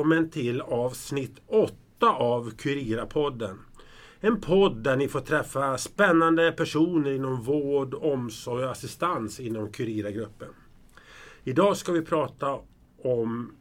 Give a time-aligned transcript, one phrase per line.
[0.00, 1.72] välkommen till avsnitt 8
[2.10, 3.58] av Kurira-podden.
[4.20, 10.48] En podd där ni får träffa spännande personer inom vård, omsorg och assistans inom Kurira-gruppen.
[11.44, 12.58] Idag ska vi prata
[13.02, 13.56] om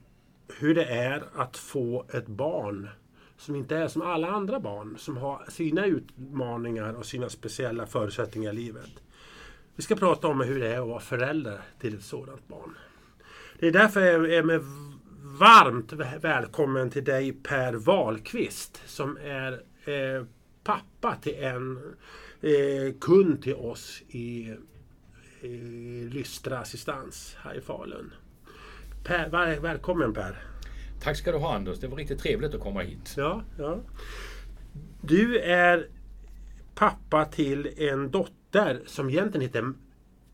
[0.60, 2.90] hur det är att få ett barn
[3.38, 8.52] som inte är som alla andra barn, som har sina utmaningar och sina speciella förutsättningar
[8.52, 8.92] i livet.
[9.76, 12.78] Vi ska prata om hur det är att vara förälder till ett sådant barn.
[13.60, 14.62] Det är därför jag är med
[15.40, 19.52] varmt välkommen till dig Per Wahlqvist som är
[19.86, 20.26] eh,
[20.64, 21.78] pappa till en
[22.42, 24.56] eh, kund till oss i,
[25.42, 25.58] i
[26.12, 28.14] Lystra Assistans här i Falun.
[29.04, 30.44] Per, väl, välkommen Per!
[31.02, 33.14] Tack ska du ha Anders, det var riktigt trevligt att komma hit.
[33.18, 33.80] Ja, ja.
[35.02, 35.88] Du är
[36.76, 39.74] pappa till en dotter som egentligen heter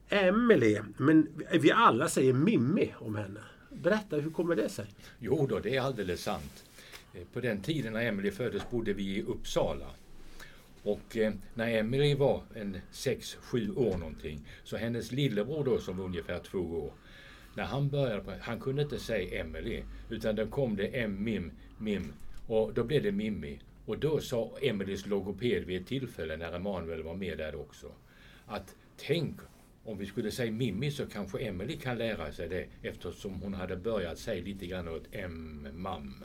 [0.09, 3.39] Emelie, men vi alla säger Mimmi om henne.
[3.81, 4.85] Berätta, hur kommer det sig?
[5.19, 6.65] Jo då, det är alldeles sant.
[7.13, 9.89] Eh, på den tiden när Emelie föddes bodde vi i Uppsala.
[10.83, 16.05] Och eh, när Emelie var en 6-7 år någonting, så hennes lillebror då som var
[16.05, 16.91] ungefär två år,
[17.55, 22.13] när han började, han kunde inte säga Emelie, utan då kom det M-Mim, Mim,
[22.47, 23.59] och då blev det Mimmi.
[23.85, 27.91] Och då sa Emelies logoped vid ett tillfälle när Emanuel var med där också,
[28.45, 29.39] att tänk
[29.85, 33.75] om vi skulle säga Mimmi så kanske Emily kan lära sig det eftersom hon hade
[33.75, 36.23] börjat säga lite grann åt M-mam.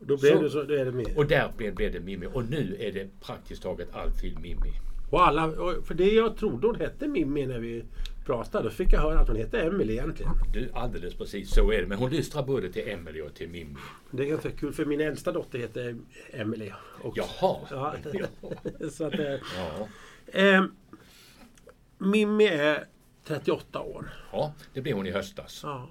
[0.00, 1.12] Då blev så, det så, då är det Mimmi.
[1.16, 2.26] Och där blev, blev det Mimmi.
[2.32, 4.72] Och nu är det praktiskt taget alltid Mimmi.
[5.10, 5.52] Och alla,
[5.86, 7.84] för det jag trodde hon hette Mimmi när vi
[8.26, 10.32] pratade, då fick jag höra att hon hette Emily egentligen.
[10.52, 11.86] Du, alldeles precis så är det.
[11.86, 13.76] Men hon lystrar både till Emily och till Mimmi.
[14.10, 15.96] Det är ganska kul för min äldsta dotter heter
[16.30, 16.70] Emily.
[17.14, 17.56] Jaha!
[17.70, 17.94] Ja.
[18.90, 19.88] så att, eh, ja.
[20.26, 20.64] Eh,
[21.98, 22.86] Mimmi är
[23.24, 24.10] 38 år.
[24.32, 25.60] Ja, det blev hon i höstas.
[25.62, 25.90] Ja.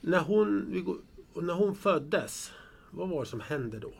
[0.00, 1.04] När, hon,
[1.34, 2.52] när hon föddes,
[2.90, 3.92] vad var det som hände då?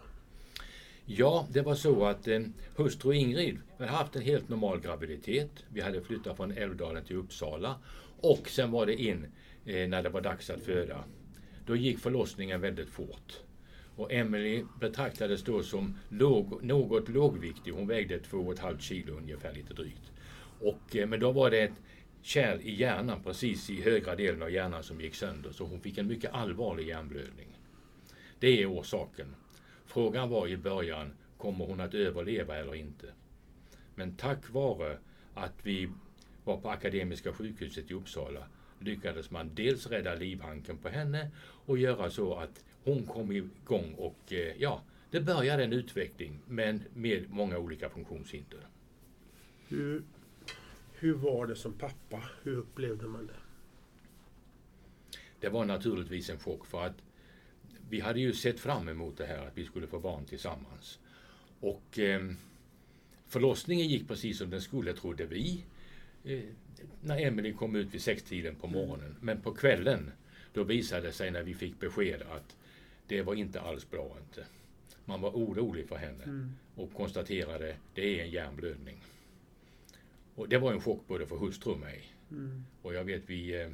[1.04, 2.40] Ja, det var så att eh,
[2.76, 5.50] hustru Ingrid hade haft en helt normal graviditet.
[5.68, 7.76] Vi hade flyttat från Älvdalen till Uppsala.
[8.20, 9.26] Och sen var det in
[9.64, 11.04] eh, när det var dags att föda.
[11.66, 13.40] Då gick förlossningen väldigt fort.
[13.96, 17.72] Och Emily betraktades då som låg, något lågviktig.
[17.72, 20.11] Hon vägde 2,5 kilo ungefär, lite drygt.
[20.62, 21.82] Och, eh, men då var det ett
[22.22, 25.52] kärl i hjärnan, precis i högra delen av hjärnan som gick sönder.
[25.52, 27.58] Så hon fick en mycket allvarlig hjärnblödning.
[28.38, 29.34] Det är orsaken.
[29.86, 33.06] Frågan var i början, kommer hon att överleva eller inte?
[33.94, 34.98] Men tack vare
[35.34, 35.88] att vi
[36.44, 38.46] var på Akademiska sjukhuset i Uppsala
[38.78, 44.32] lyckades man dels rädda livhanken på henne och göra så att hon kom igång och
[44.32, 48.60] eh, ja, det började en utveckling men med många olika funktionshinder.
[49.68, 50.02] Hur
[51.02, 52.22] hur var det som pappa?
[52.42, 53.36] Hur upplevde man det?
[55.40, 56.96] Det var naturligtvis en chock för att
[57.88, 60.98] vi hade ju sett fram emot det här att vi skulle få barn tillsammans.
[61.60, 62.32] Och eh,
[63.26, 65.64] förlossningen gick precis som den skulle, trodde vi.
[66.24, 66.40] Eh,
[67.00, 69.16] när Emelie kom ut vid sextiden på morgonen.
[69.20, 70.12] Men på kvällen,
[70.52, 72.56] då visade det sig när vi fick besked att
[73.06, 74.46] det var inte alls bra inte.
[75.04, 76.52] Man var orolig för henne mm.
[76.74, 78.96] och konstaterade det är en hjärnblödning.
[80.34, 82.04] Och det var en chock både för hustru och mig.
[82.30, 82.64] Mm.
[82.82, 83.62] Och jag vet vi...
[83.62, 83.68] Eh,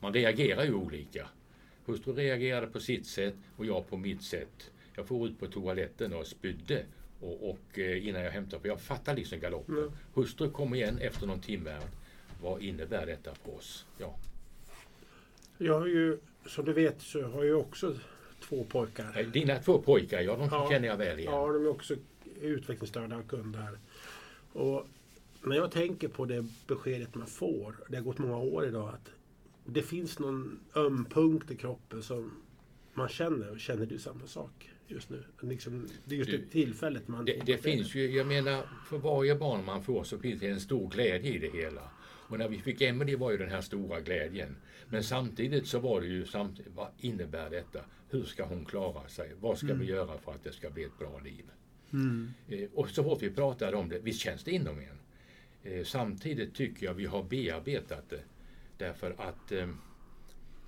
[0.00, 1.28] man reagerar ju olika.
[1.84, 4.70] Hustru reagerade på sitt sätt och jag på mitt sätt.
[4.94, 6.84] Jag får ut på toaletten och spydde
[7.20, 9.78] och, och eh, innan jag hämtar, för jag fattar liksom galoppen.
[9.78, 9.92] Mm.
[10.14, 11.80] Hustru kom igen efter någon timme.
[12.42, 13.86] Vad innebär detta för oss?
[13.98, 14.18] Ja.
[15.58, 17.96] Jag har ju, som du vet, så har jag också
[18.40, 19.22] två pojkar.
[19.22, 21.32] Dina två pojkar, ja de ja, känner jag väl igen.
[21.32, 21.94] Ja, de är också
[22.40, 23.78] utvecklingsstörda kunder.
[24.52, 24.86] Och
[25.46, 29.10] när jag tänker på det beskedet man får, det har gått många år idag, att
[29.64, 32.30] det finns någon öm punkt i kroppen som
[32.94, 33.58] man känner.
[33.58, 35.24] Känner du samma sak just nu?
[35.40, 37.24] Liksom, det är just det tillfället man...
[37.24, 40.60] Det, det finns ju, jag menar, för varje barn man får så finns det en
[40.60, 41.90] stor glädje i det hela.
[42.28, 44.56] Och när vi fick Emelie var ju den här stora glädjen.
[44.88, 47.80] Men samtidigt så var det ju, samtidigt, vad innebär detta?
[48.08, 49.32] Hur ska hon klara sig?
[49.40, 49.78] Vad ska mm.
[49.78, 51.44] vi göra för att det ska bli ett bra liv?
[51.92, 52.30] Mm.
[52.48, 54.98] Eh, och så fort vi pratade om det, visst känns det inom en?
[55.66, 58.22] Eh, samtidigt tycker jag vi har bearbetat det
[58.78, 59.68] därför att eh,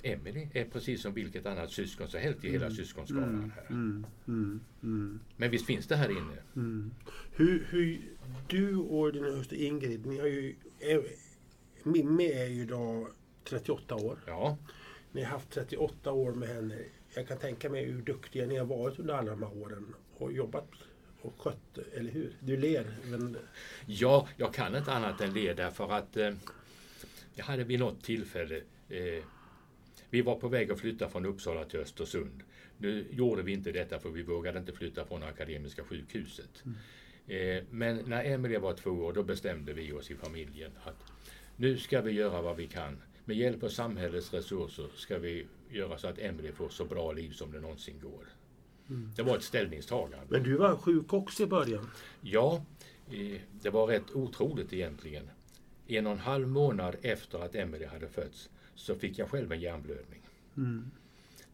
[0.02, 2.76] Emily är precis som vilket annat syskon som helst i hela mm.
[2.76, 3.50] syskonskaran mm.
[3.50, 3.66] här.
[3.70, 4.06] Mm.
[4.28, 4.60] Mm.
[4.82, 5.20] Mm.
[5.36, 6.36] Men visst finns det här inne.
[6.56, 6.90] Mm.
[7.32, 8.00] Hur, hur,
[8.48, 11.02] du och din hustru Ingrid, ni har ju, är,
[11.82, 13.08] Mimmi är ju då
[13.44, 14.18] 38 år.
[14.26, 14.58] Ja.
[15.12, 16.78] Ni har haft 38 år med henne.
[17.14, 20.32] Jag kan tänka mig hur duktiga ni har varit under alla de här åren och
[20.32, 20.68] jobbat
[21.22, 22.32] och skött eller hur?
[22.40, 22.86] Du ler.
[23.04, 23.36] Men...
[23.86, 26.34] Ja, jag kan inte annat än le därför att eh,
[27.34, 28.56] jag hade vid något tillfälle
[28.88, 29.24] eh,
[30.10, 32.42] Vi var på väg att flytta från Uppsala till Östersund.
[32.78, 36.62] Nu gjorde vi inte detta för vi vågade inte flytta från Akademiska sjukhuset.
[37.26, 41.04] Eh, men när Emelie var två år då bestämde vi oss i familjen att
[41.56, 43.02] nu ska vi göra vad vi kan.
[43.24, 47.30] Med hjälp av samhällets resurser ska vi göra så att Emelie får så bra liv
[47.30, 48.24] som det någonsin går.
[48.88, 50.26] Det var ett ställningstagande.
[50.28, 51.90] Men du var sjuk också i början.
[52.20, 52.64] Ja,
[53.10, 55.30] eh, det var rätt otroligt egentligen.
[55.86, 59.60] En och en halv månad efter att Emelie hade fötts så fick jag själv en
[59.60, 60.20] hjärnblödning.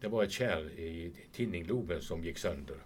[0.01, 2.77] Det var ett kärl i tinningloben som gick sönder.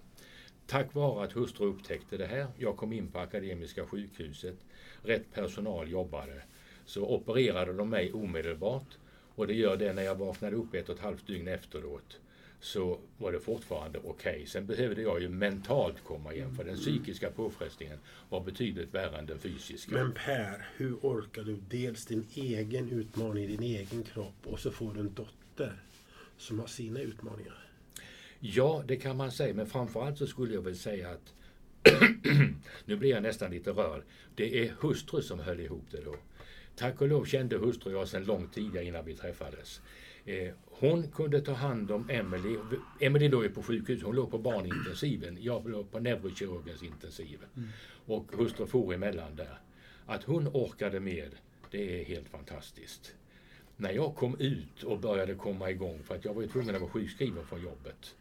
[0.66, 4.56] Tack vare att hustru upptäckte det här, jag kom in på Akademiska sjukhuset,
[5.02, 6.42] rätt personal jobbade,
[6.84, 8.98] så opererade de mig omedelbart.
[9.34, 12.20] Och det gör det när jag vaknade upp ett och ett halvt dygn efteråt
[12.60, 14.46] så var det fortfarande okej.
[14.46, 19.26] Sen behövde jag ju mentalt komma igen för den psykiska påfrestningen var betydligt värre än
[19.26, 19.92] den fysiska.
[19.92, 24.70] Men Per, hur orkar du dels din egen utmaning i din egen kropp och så
[24.70, 25.82] får du en dotter
[26.36, 27.68] som har sina utmaningar?
[28.40, 31.34] Ja, det kan man säga, men framförallt så skulle jag väl säga att
[32.84, 34.02] nu blir jag nästan lite rörd.
[34.34, 36.16] Det är hustru som höll ihop det då.
[36.76, 39.80] Tack och lov kände hustru jag sedan långt tidigare innan vi träffades.
[40.24, 42.56] Eh, hon kunde ta hand om Emily.
[43.00, 45.38] Emily låg ju på sjukhus, hon låg på barnintensiven.
[45.40, 47.38] Jag låg på neurokirurgens intensiv.
[48.06, 49.58] Och hustru for emellan där.
[50.06, 51.30] Att hon orkade med,
[51.70, 53.14] det är helt fantastiskt.
[53.76, 56.80] När jag kom ut och började komma igång, för att jag var ju tvungen att
[56.80, 58.16] vara sjukskriven från jobbet.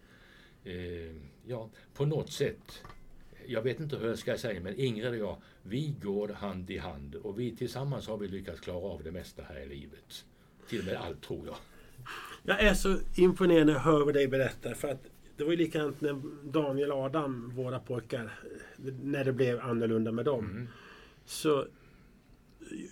[0.64, 1.16] Eh,
[1.46, 2.84] ja, på något sätt
[3.48, 6.78] jag vet inte hur jag ska säga, men Ingrid och jag, vi går hand i
[6.78, 10.26] hand och vi tillsammans har vi lyckats klara av det mesta här i livet.
[10.70, 11.56] Till och med allt tror jag.
[12.44, 14.76] Jag är så imponerad när jag hör vad dig berätta.
[14.76, 15.04] För att
[15.38, 18.40] det var ju likadant när Daniel och Adam, våra pojkar,
[19.04, 20.46] när det blev annorlunda med dem.
[20.46, 20.68] Mm.
[21.26, 21.66] Så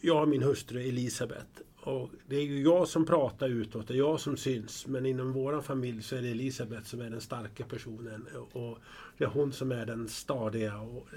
[0.01, 1.61] jag och min hustru Elisabeth.
[1.85, 4.87] Och det är ju jag som pratar utåt, det är jag som syns.
[4.87, 8.27] Men inom vår familj så är det Elisabeth som är den starka personen.
[8.51, 8.77] Och
[9.17, 10.77] det är hon som är den stadiga.
[10.79, 11.07] Och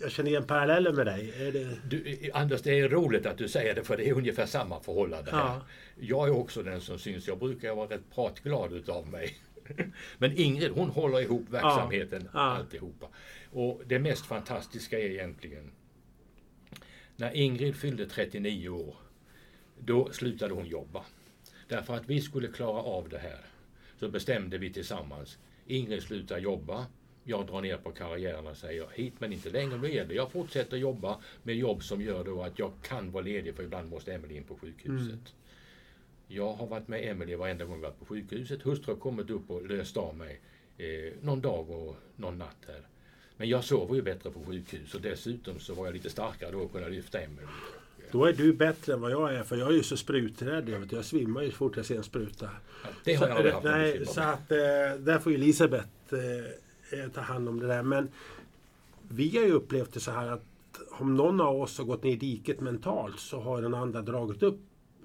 [0.00, 1.32] jag känner igen paralleller med dig.
[1.48, 1.78] Är det...
[1.90, 5.30] Du, Anders, det är roligt att du säger det för det är ungefär samma förhållande
[5.30, 5.38] här.
[5.38, 5.60] Ja.
[6.00, 7.26] Jag är också den som syns.
[7.28, 9.36] Jag brukar vara rätt pratglad utav mig.
[10.18, 12.40] Men Ingrid, hon håller ihop verksamheten Ja.
[12.40, 13.06] alltihopa.
[13.50, 15.70] Och det mest fantastiska är egentligen
[17.16, 18.94] när Ingrid fyllde 39 år,
[19.84, 21.04] då slutade hon jobba.
[21.68, 23.40] Därför att vi skulle klara av det här
[24.00, 25.38] så bestämde vi tillsammans.
[25.66, 26.86] Ingrid slutar jobba.
[27.24, 29.76] Jag drar ner på karriären och säger hit men inte längre.
[29.76, 33.54] Nu gäller jag fortsätter jobba med jobb som gör då att jag kan vara ledig
[33.54, 35.34] för ibland måste Emelie in på sjukhuset.
[36.28, 38.62] Jag har varit med Emelie varenda gång vi varit på sjukhuset.
[38.62, 40.40] Hustru har kommit upp och löst av mig
[40.78, 42.82] eh, någon dag och någon natt här.
[43.36, 46.58] Men jag sover ju bättre på sjukhus och dessutom så var jag lite starkare då
[46.58, 47.48] och kunde lyfta Emelie.
[48.12, 50.68] Då är du bättre än vad jag är, för jag är ju så spruträdd.
[50.68, 52.50] Jag, vet, jag svimmar ju så fort jag ser en spruta.
[52.82, 54.56] Ja, Det har jag aldrig haft Nej, så att eh,
[54.98, 55.88] där får Elisabeth
[56.92, 57.82] eh, ta hand om det där.
[57.82, 58.08] Men
[59.08, 60.44] vi har ju upplevt det så här att
[60.90, 64.42] om någon av oss har gått ner i diket mentalt så har den andra dragit
[64.42, 64.60] upp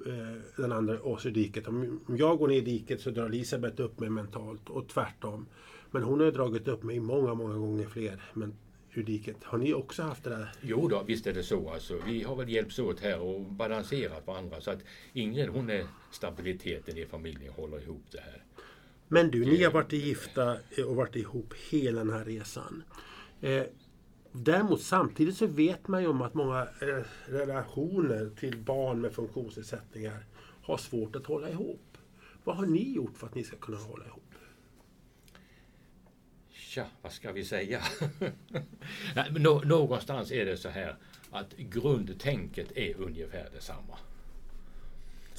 [0.07, 1.68] eh, den andra oss i diket.
[1.68, 5.45] Om om jag går ner i diket så drar Elisabeth upp mig mentalt och tvärtom.
[5.92, 8.53] Men hon har ju dragit upp mig många, många gånger fler men,
[8.93, 9.43] ur diket.
[9.43, 10.51] Har ni också haft det där?
[10.62, 11.69] Jo då, visst är det så.
[11.69, 14.62] Alltså, vi har väl hjälpts åt här och balanserat varandra.
[14.62, 14.79] Så att
[15.13, 18.43] Ingrid hon är stabiliteten i familjen, håller ihop det här.
[19.07, 20.57] Men du, ni har varit gifta
[20.88, 22.83] och varit ihop hela den här resan.
[23.41, 23.63] Eh,
[24.31, 30.25] däremot samtidigt så vet man ju om att många eh, relationer till barn med funktionsnedsättningar
[30.62, 31.98] har svårt att hålla ihop.
[32.43, 34.30] Vad har ni gjort för att ni ska kunna hålla ihop?
[36.71, 37.81] Tja, vad ska vi säga?
[39.15, 40.95] Nej, nå- någonstans är det så här
[41.31, 43.97] att grundtänket är ungefär detsamma.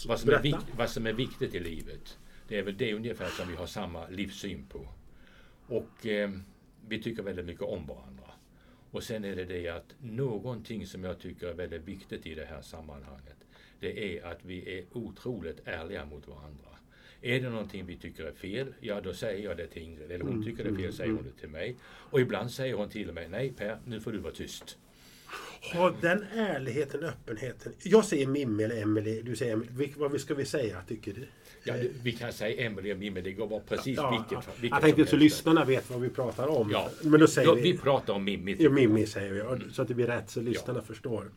[0.06, 3.48] Vad som, är vad som är viktigt i livet, det är väl det ungefär som
[3.48, 4.88] vi har samma livssyn på.
[5.66, 6.30] Och eh,
[6.88, 8.30] vi tycker väldigt mycket om varandra.
[8.90, 12.44] Och sen är det det att någonting som jag tycker är väldigt viktigt i det
[12.44, 13.46] här sammanhanget,
[13.80, 16.71] det är att vi är otroligt ärliga mot varandra.
[17.22, 20.10] Är det någonting vi tycker är fel, ja då säger jag det till Ingrid.
[20.10, 21.76] Eller hon tycker det är fel, säger hon det till mig.
[21.84, 24.78] Och ibland säger hon till mig, nej Per, nu får du vara tyst.
[25.72, 27.72] Ha den ärligheten, öppenheten.
[27.82, 29.92] Jag säger Mimmi eller Emelie, du säger Emelie.
[29.96, 31.26] Vad ska vi säga, tycker du?
[31.64, 34.52] Ja, vi kan säga Emelie och Mimmi, det går vara precis Ja, vilket, ja.
[34.60, 36.70] vilket jag tänkte så lyssnarna vet vad vi pratar om.
[36.70, 37.72] Ja, Men då säger ja, vi...
[37.72, 38.56] vi pratar om Mimmi.
[38.58, 38.70] Ja.
[38.70, 41.30] Mimmi säger vi, så att det blir rätt så lyssnarna förstår.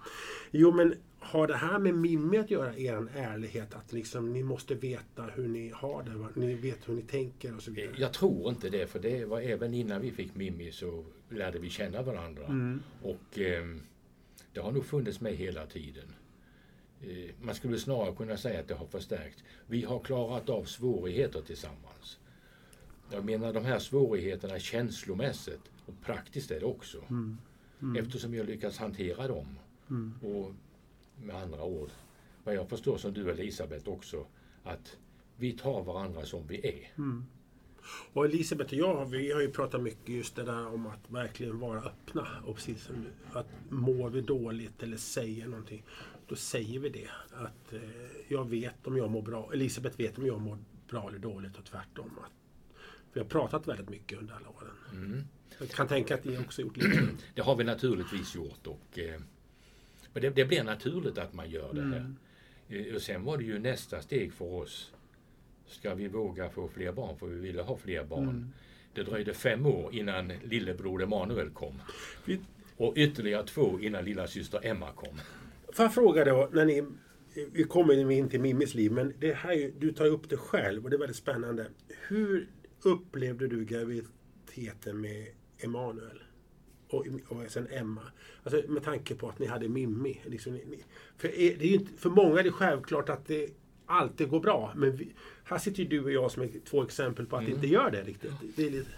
[0.52, 3.76] Jo, men har det här med Mimmi att göra, er ärlighet?
[3.76, 6.30] Att liksom, ni måste veta hur ni har det, va?
[6.34, 7.96] ni vet hur ni tänker och så vidare?
[7.98, 11.70] Jag tror inte det, för det var även innan vi fick Mimmi så lärde vi
[11.70, 12.46] känna varandra.
[12.46, 12.82] Mm.
[13.02, 13.82] Och ehm,
[14.54, 16.06] det har nog funnits med hela tiden.
[17.08, 19.44] Eh, man skulle snarare kunna säga att det har förstärkt.
[19.68, 22.20] Vi har klarat av svårigheter tillsammans.
[23.12, 26.98] Jag menar de här svårigheterna känslomässigt och praktiskt är det också.
[27.10, 27.38] Mm.
[27.82, 28.04] Mm.
[28.04, 29.60] Eftersom jag lyckats hantera dem.
[29.90, 30.14] Mm.
[30.22, 30.52] Och
[31.24, 31.90] med andra ord,
[32.44, 34.26] vad jag förstår som du Elisabeth också,
[34.64, 34.98] att
[35.38, 36.92] vi tar varandra som vi är.
[36.98, 37.26] Mm.
[38.14, 41.60] Och Elisabeth och jag vi har ju pratat mycket just det där om att verkligen
[41.60, 42.28] vara öppna.
[42.46, 45.84] Och precis som du, att mår vi dåligt eller säger någonting,
[46.28, 47.10] då säger vi det.
[47.34, 47.80] Att eh,
[48.28, 49.50] jag vet om jag mår bra.
[49.54, 50.58] Elisabeth vet om jag mår
[50.90, 52.12] bra eller dåligt och tvärtom.
[52.24, 52.32] Att
[53.14, 54.76] vi har pratat väldigt mycket under alla åren.
[54.92, 55.24] Mm.
[55.60, 57.08] Jag kan tänka att ni också gjort lite.
[57.36, 58.68] Det har vi naturligtvis gjort.
[58.68, 59.20] Och, eh,
[60.14, 62.14] men det, det blir naturligt att man gör det här.
[62.70, 64.92] Eh, Och sen var det ju nästa steg för oss.
[65.68, 67.18] Ska vi våga få fler barn?
[67.18, 68.24] För vi ville ha fler barn.
[68.30, 68.50] Mm.
[68.94, 71.82] Det dröjde fem år innan lillebror Emanuel kom.
[72.26, 72.40] Vi,
[72.78, 75.20] Och ytterligare två innan lilla syster Emma kom.
[75.76, 76.84] Får jag fråga då, när ni,
[77.52, 80.90] vi kommer in till Mimmis liv, men det här, du tar upp det själv och
[80.90, 81.68] det är väldigt spännande.
[82.08, 82.50] Hur
[82.82, 85.28] upplevde du graviditeten med
[85.58, 86.24] Emanuel?
[86.90, 88.02] Och, och sen Emma.
[88.44, 90.22] Alltså med tanke på att ni hade Mimmi.
[90.26, 90.84] Liksom, ni,
[91.18, 93.50] för, är, det är ju inte, för många är det självklart att det
[93.86, 94.74] alltid går bra.
[94.76, 95.14] Men vi,
[95.44, 97.92] här sitter ju du och jag som är två exempel på att det inte gör
[97.92, 98.32] det riktigt.
[98.56, 98.90] Det är lite,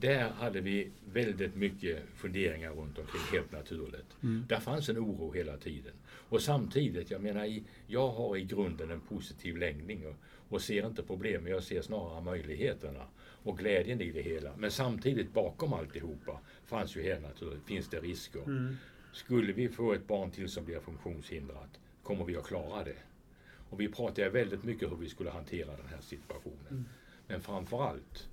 [0.00, 4.16] Där hade vi väldigt mycket funderingar runt omkring, helt naturligt.
[4.48, 5.92] Där fanns en oro hela tiden.
[6.32, 10.14] Och samtidigt, jag menar, jag har i grunden en positiv läggning och,
[10.48, 14.56] och ser inte problemen, jag ser snarare möjligheterna och glädjen i det hela.
[14.56, 18.42] Men samtidigt bakom alltihopa fanns ju naturligt, finns det risker.
[19.12, 22.98] Skulle vi få ett barn till som blir funktionshindrat, kommer vi att klara det?
[23.70, 26.88] Och vi pratade väldigt mycket hur vi skulle hantera den här situationen.
[27.26, 28.28] Men framför allt,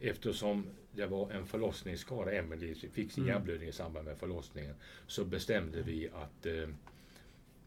[0.00, 4.74] eftersom det var en förlossningsskada, Emelie fick sin hjärnblödning i samband med förlossningen,
[5.06, 6.68] så bestämde vi att eh,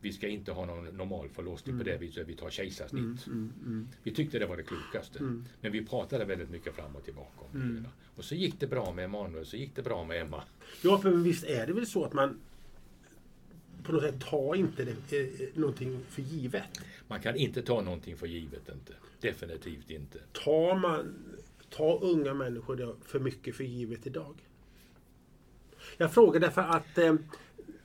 [0.05, 3.27] vi ska inte ha någon normal förlossning på det viset, vi tar kejsarsnitt.
[4.03, 5.19] Vi tyckte det var det klokaste.
[5.61, 7.89] Men vi pratade väldigt mycket fram och tillbaka om det hela.
[8.15, 10.43] Och så gick det bra med Emanuel, så gick det bra med Emma.
[10.81, 12.37] Ja, för visst är det väl så att man
[13.83, 16.81] på något sätt tar inte det, eh, någonting för givet.
[17.07, 18.93] Man kan inte ta någonting för givet inte.
[19.21, 20.19] Definitivt inte.
[20.31, 21.15] Tar man
[21.69, 24.35] tar unga människor för mycket för givet idag?
[25.97, 27.15] Jag frågar därför att eh,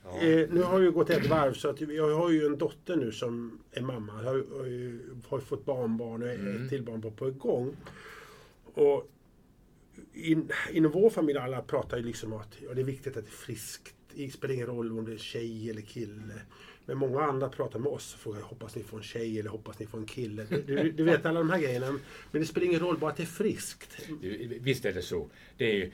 [0.03, 0.21] Ja.
[0.21, 3.11] eh, nu har jag gått ett varv så att jag har ju en dotter nu
[3.11, 4.13] som är mamma.
[4.23, 7.75] Jag har, har, har fått barnbarn och ett till barn på, igång.
[8.73, 9.11] Och
[10.13, 13.23] in, inom vår familj alla pratar ju liksom om att ja, det är viktigt att
[13.25, 13.95] det är friskt.
[14.15, 16.33] Det spelar ingen roll om det är tjej eller kille.
[16.85, 19.79] Men många andra pratar med oss och frågar hoppas ni får en tjej eller hoppas
[19.79, 20.45] ni får en kille.
[20.49, 21.99] Du, du, du vet alla de här grejerna.
[22.31, 23.97] Men det spelar ingen roll, bara att det är friskt.
[24.61, 25.29] Visst är det så.
[25.57, 25.91] Det är, ju-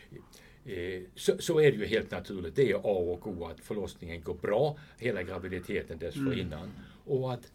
[1.15, 2.55] så, så är det ju helt naturligt.
[2.55, 6.71] Det är A och O att förlossningen går bra, hela graviditeten dessförinnan.
[7.05, 7.51] Och att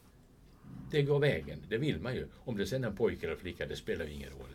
[0.90, 2.26] det går vägen, det vill man ju.
[2.44, 4.48] Om det sen är en pojke eller flicka, det spelar ju ingen roll.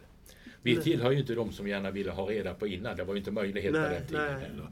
[0.61, 3.19] Vi tillhör ju inte de som gärna ville ha reda på innan, det var ju
[3.19, 4.41] inte möjlighet på Nej, den tiden nej.
[4.41, 4.67] heller.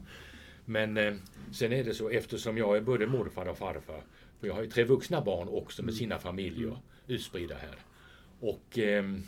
[0.64, 1.14] Men eh,
[1.52, 4.02] sen är det så, eftersom jag är både morfar och farfar,
[4.40, 6.76] för jag har ju tre vuxna barn också med sina familjer
[7.06, 7.78] utspridda här.
[8.40, 9.22] Och ehm,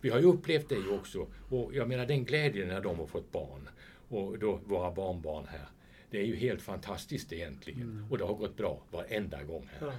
[0.00, 1.26] vi har ju upplevt det ju också.
[1.48, 3.68] Och jag menar den glädjen när de har fått barn
[4.10, 5.66] och då våra barnbarn här.
[6.10, 8.06] Det är ju helt fantastiskt egentligen.
[8.10, 9.86] Och det har gått bra varenda gång här.
[9.86, 9.92] Ja.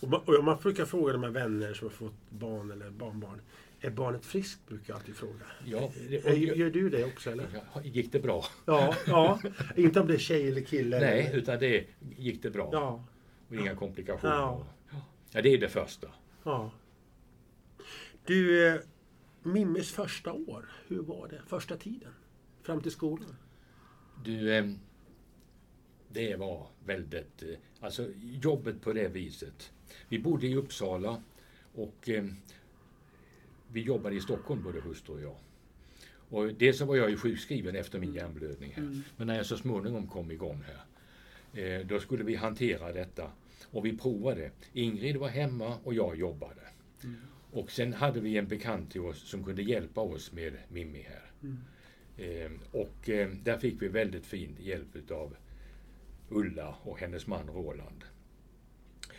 [0.00, 3.40] Och man, och man brukar fråga de här vänner som har fått barn eller barnbarn.
[3.80, 4.68] Är barnet friskt?
[4.68, 5.40] Brukar jag alltid fråga.
[5.64, 7.46] Ja, det- Eh, Gör du det också eller?
[7.82, 8.44] Gick det bra?
[8.66, 9.40] Ja, ja.
[9.76, 11.00] Inte om det är tjej eller kille.
[11.00, 12.68] Nej, eller, utan det gick det bra.
[12.72, 13.04] Ja,
[13.48, 14.34] Och inga komplikationer.
[14.34, 14.66] Ja.
[15.32, 16.08] Ja, det är det första.
[16.42, 16.70] ja.
[18.26, 18.80] Du, eh,
[19.42, 21.40] Mimmes första år, hur var det?
[21.46, 22.12] Första tiden?
[22.62, 23.36] Fram till skolan?
[24.24, 24.70] Du, eh,
[26.08, 27.48] det var väldigt, eh,
[27.80, 29.72] alltså jobbet på det viset.
[30.08, 31.22] Vi bodde i Uppsala
[31.74, 32.24] och eh,
[33.72, 35.36] vi jobbade i Stockholm både hustru och jag.
[36.28, 39.02] Och dels så var jag ju sjukskriven efter min hjärnblödning här.
[39.16, 43.30] Men när jag så småningom kom igång här, eh, då skulle vi hantera detta.
[43.70, 44.50] Och vi provade.
[44.72, 46.60] Ingrid var hemma och jag jobbade.
[47.52, 51.30] Och sen hade vi en bekant till oss som kunde hjälpa oss med Mimmi här.
[51.42, 51.48] Eh,
[52.70, 55.36] och eh, där fick vi väldigt fin hjälp utav
[56.28, 58.04] Ulla och hennes man Roland.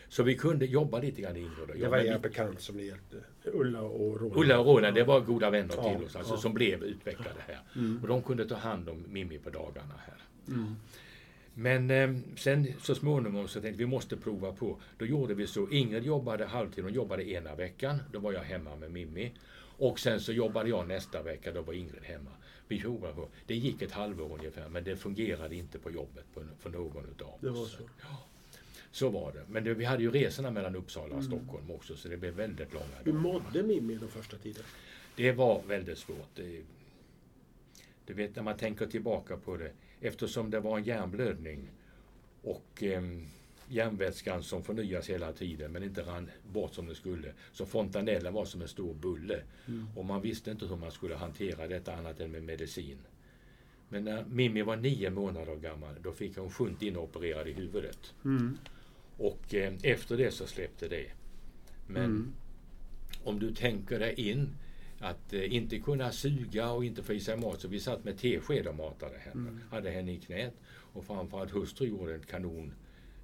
[0.08, 3.18] Så vi kunde jobba lite grann Ingrid och Det var era bekant som ni hjälpte.
[3.44, 4.42] Ulla och Roland.
[4.42, 6.38] Ulla och Roland, det var goda vänner Ja, till oss, alltså, ja.
[6.38, 7.60] som blev utvecklade här.
[8.02, 10.18] Och de kunde ta hand om Mimmi på dagarna här.
[11.54, 14.82] Men eh, sen så småningom så tänkte vi vi måste prova på.
[14.98, 15.70] Då gjorde vi så.
[15.70, 18.00] Ingrid jobbade halvtid, hon jobbade ena veckan.
[18.12, 19.32] Då var jag hemma med Mimmi.
[19.78, 22.32] Och sen så jobbade jag nästa vecka, då var Ingrid hemma.
[22.68, 23.28] Provade på.
[23.48, 27.34] Det gick ett halvår ungefär, men det fungerade inte på jobbet på, för någon utav
[27.42, 27.72] Det var oss.
[27.78, 27.84] så.
[28.92, 29.44] Så var det.
[29.50, 32.74] Men det, vi hade ju resorna mellan Uppsala och Stockholm också så det blev väldigt
[32.74, 33.22] långa Hur dagar.
[33.24, 34.64] mådde Mimmi den första tiden?
[35.16, 36.30] Det var väldigt svårt.
[36.36, 36.62] Det,
[38.06, 39.72] du vet när man tänker tillbaka på det.
[40.02, 41.70] Eftersom det var en hjärnblödning
[42.42, 43.02] och eh,
[43.74, 47.34] järnvätskan som förnyas hela tiden men inte rann bort som det skulle.
[47.52, 49.42] Så fontanellen var som en stor bulle.
[49.96, 52.98] Och man visste inte hur man skulle hantera detta annat än med medicin.
[53.90, 58.14] Men när Mimmi var nio månader gammal då fick hon shunt inopererad i huvudet.
[58.26, 58.58] Mm.
[59.18, 61.12] Och eh, efter det så släppte det.
[61.88, 62.34] Men Mm.
[63.24, 64.50] om du tänker dig in
[65.00, 67.62] att eh, inte kunna suga och inte få i sig mat.
[67.62, 69.50] Så vi satt med tesked och matade henne.
[69.50, 69.60] Mm.
[69.72, 70.54] Hade henne i knät.
[70.66, 72.74] Och framförallt hustru gjorde en kanon.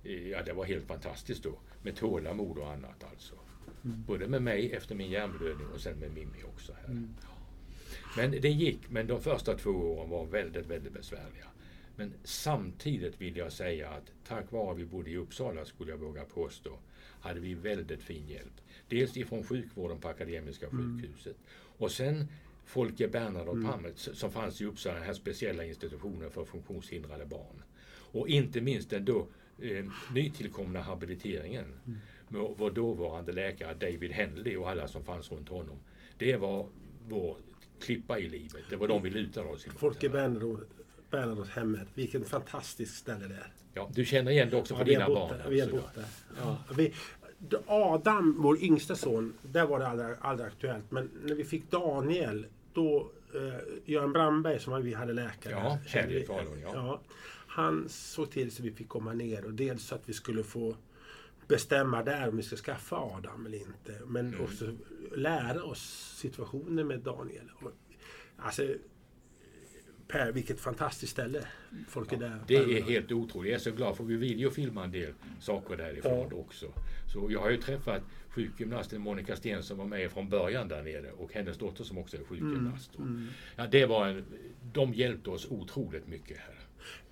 [0.04, 1.60] Ja, det var helt fantastiskt då.
[1.82, 3.36] Med tålamod och annat alltså.
[3.86, 4.04] Mm.
[4.08, 6.74] Både med mig efter min hjärnblödning och sen med Mimmi också.
[6.74, 7.04] Här.
[7.22, 7.28] Ja.
[8.18, 8.90] Men det gick.
[8.90, 11.46] Men de första två åren var väldigt, väldigt besvärliga.
[11.96, 15.98] Men samtidigt vill jag säga att tack vare att vi bodde i Uppsala, skulle jag
[15.98, 16.80] våga påstå,
[17.22, 18.54] hade vi väldigt fin hjälp.
[18.90, 21.36] Dels ifrån sjukvården på Akademiska sjukhuset
[21.78, 22.28] och sen
[22.66, 27.64] Folke Bernadotte Palme s- som fanns i Uppsala, den här speciella institutionen för funktionshindrade barn.
[28.12, 29.28] Och inte minst den då
[29.62, 31.66] eh, nytillkomna habiliteringen
[32.28, 35.80] med vår dåvarande läkare David Henley och alla som fanns runt honom.
[36.18, 36.68] Det var
[37.08, 37.38] vår
[37.82, 38.64] klippa i livet.
[38.70, 39.80] Det var de vi lutade oss emot.
[39.80, 40.64] Folke Bernadotte
[41.10, 41.88] Bernadotte hemmet.
[41.94, 43.54] Vilket fantastiskt ställe det är.
[43.74, 45.38] Ja, du känner igen det också vi har dina barn?
[45.38, 45.50] där.
[45.50, 46.06] Vi har bott där.
[46.42, 46.58] Ja.
[46.78, 46.94] Vi,
[47.68, 50.92] Adam, vår yngsta son, där var det aldrig, aldrig aktuellt.
[50.92, 55.54] Men när vi fick Daniel, då eh, Göran Brandberg som vi hade läkare.
[55.54, 57.02] Ja, vi- Falun, ja.
[57.50, 60.76] Han såg till så vi fick komma ner och dels så att vi skulle få
[61.48, 64.02] bestämma där om vi ska skaffa Adam eller inte.
[64.08, 64.42] Men Mm.
[64.42, 64.76] också
[65.16, 67.50] lära oss situationen med Daniel.
[68.38, 68.64] Alltså,
[70.08, 71.46] Per, vilket fantastiskt ställe
[71.90, 72.40] folk är där.
[72.48, 73.52] Det är helt otroligt.
[73.52, 74.16] Jag är så glad för vi
[74.50, 76.36] filma en del saker därifrån Ja.
[76.38, 76.74] också.
[77.14, 81.12] Så jag har ju träffat sjukgymnasten Monica Sten som var med från början där nere
[81.12, 82.98] och hennes dotter som också är sjukgymnast.
[82.98, 84.26] Mm, Ja, det var en,
[84.74, 86.59] de hjälpte oss otroligt mycket här.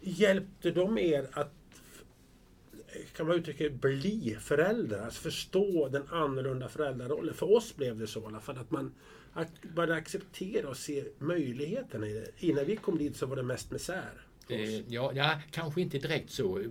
[0.01, 1.53] Hjälpte de er att
[3.15, 5.06] kan man uttrycka det, bli föräldrar?
[5.06, 7.34] Alltså förstå den annorlunda föräldrarollen.
[7.34, 8.58] För oss blev det så i alla fall.
[8.58, 8.93] Att man
[9.75, 12.32] började acceptera och se möjligheterna i det.
[12.38, 14.27] Innan vi kom dit så var det mest misär.
[14.49, 16.63] Eh, ja, ja, kanske inte direkt så.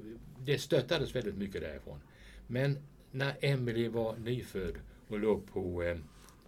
[0.45, 2.01] Det stöttades väldigt mycket därifrån.
[2.47, 2.79] Men
[3.11, 4.75] när Emily var nyfödd
[5.09, 5.97] och låg på eh,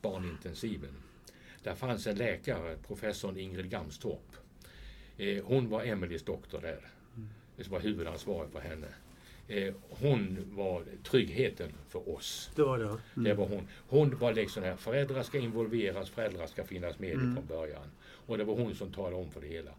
[0.03, 0.95] barnintensiven.
[1.63, 4.37] Där fanns en läkare, professorn Ingrid Gamstorp.
[5.19, 6.81] Eh, hon var Emelies doktor där.
[7.57, 8.87] Det var huvudansvarig för henne.
[9.49, 12.51] Eh, hon var tryggheten för oss.
[12.57, 12.85] Det var det.
[12.85, 12.99] ja.
[13.15, 13.69] Det var hon.
[13.89, 17.35] Hon var liksom här, föräldrar ska involveras, föräldrar ska finnas med Mm.
[17.35, 17.91] från början.
[18.01, 19.71] Och det var hon som talade om för det hela.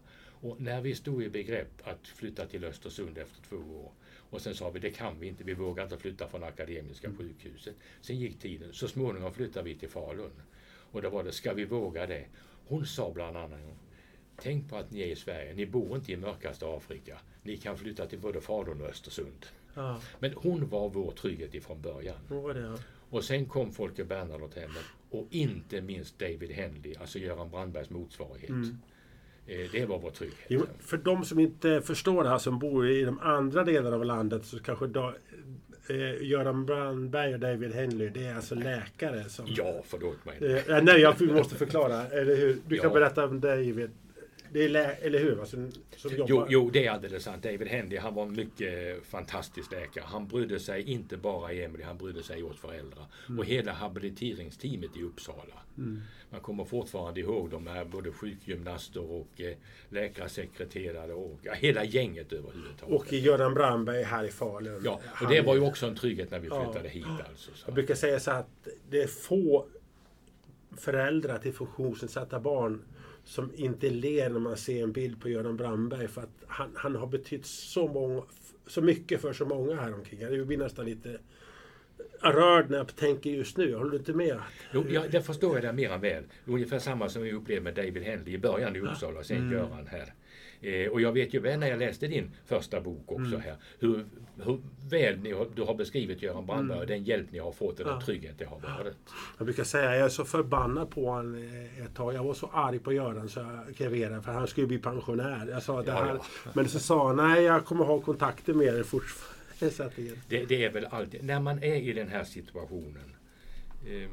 [0.42, 3.92] Och när vi stod i begrepp att flytta till Östersund efter två år
[4.30, 7.18] och sen sa vi det kan vi inte, vi vågar inte flytta från Akademiska Mm.
[7.18, 7.74] sjukhuset.
[8.00, 10.30] Sen gick tiden, så småningom flyttade vi till Falun.
[10.92, 12.24] Och då var det, ska vi våga det?
[12.66, 13.60] Hon sa bland annat,
[14.42, 17.18] tänk på att ni är i Sverige, ni bor inte i mörkaste Afrika.
[17.42, 19.46] Ni kan flytta till både Falun och Östersund.
[19.74, 22.16] Ja, Men hon var vår trygghet ifrån början.
[22.54, 22.60] det.
[22.60, 22.76] Ja.
[23.10, 28.50] Och sen kom Folke Bernadotte hemmet och inte minst David Henley, alltså Göran Brandbergs motsvarighet.
[29.46, 30.38] Eh, Det var vår trygghet.
[30.48, 34.04] Jo, för de som inte förstår det här som bor i de andra delarna av
[34.04, 35.14] landet så kanske da,
[35.90, 39.46] eh, Göran Brandberg och David Henley, det är alltså läkare som...
[39.48, 40.36] Ja, förlåt mig.
[40.68, 42.06] Eh, nej, jag måste förklara.
[42.06, 42.58] Eller hur?
[42.66, 42.94] Du kan Ja.
[42.94, 43.90] berätta om David.
[44.52, 45.40] Det är lä- eller hur?
[45.40, 45.56] Alltså,
[45.96, 46.26] som jobbar.
[46.28, 47.42] Jo, jo, det är alldeles sant.
[47.42, 50.04] David Henley, han var en mycket fantastisk läkare.
[50.06, 53.04] Han brydde sig inte bara i Emily, han brydde sig oss föräldrar.
[53.38, 55.54] Och hela habiliteringsteamet i Uppsala.
[56.30, 59.56] Man kommer fortfarande ihåg dem här, både sjukgymnaster och eh,
[59.88, 62.94] läkarsekreterare och ja, hela gänget överhuvudtaget.
[63.00, 64.82] Och Göran Brandberg här i Falun.
[64.84, 66.64] ja, och det var ju också en trygghet när vi Ja.
[66.64, 67.50] flyttade hit alltså.
[67.54, 67.62] Så.
[67.66, 69.66] Jag brukar säga så att det är få
[70.76, 72.82] föräldrar till funktionsnedsatta barn
[73.30, 76.96] som inte ler när man ser en bild på Göran Brandberg för att han, han
[76.96, 78.22] har betytt så, många,
[78.66, 80.20] så mycket för så många här omkring.
[80.20, 81.18] Jag blir nästan lite
[82.20, 83.74] rörd när jag tänker just nu.
[83.74, 84.38] Håller du inte med?
[84.72, 86.24] Jo, ja, det förstår jag det mer än väl.
[86.44, 89.86] Ungefär samma som vi upplevde med David Henley i början i Uppsala och sen Göran
[89.86, 90.14] här.
[90.62, 94.04] Eh, och jag vet ju väl när jag läste din första bok också här, hur,
[94.42, 97.84] hur väl ni du har beskrivit Göran Brandberg och den hjälp ni har fått och
[97.86, 98.06] den Ja.
[98.06, 98.96] trygghet det har varit.
[99.38, 102.14] Jag brukar säga jag är så förbannad på honom eh, ett tag.
[102.14, 105.48] Jag var så arg på Göran så jag kreverade för han skulle bli pensionär.
[105.50, 106.06] Jag sa det här.
[106.14, 106.24] ja.
[106.54, 109.36] Men så sa han nej jag kommer ha kontakter med er fortfarande.
[110.28, 113.14] Det- Det, är väl alltid, när man är i den här situationen,
[113.86, 114.10] eh,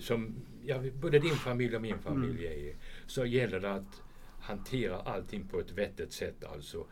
[0.00, 2.74] som ja, både din familj och min familj är i,
[3.06, 4.02] så gäller det att
[4.42, 6.44] hantera allting på ett vettigt sätt.
[6.44, 6.86] Alltså.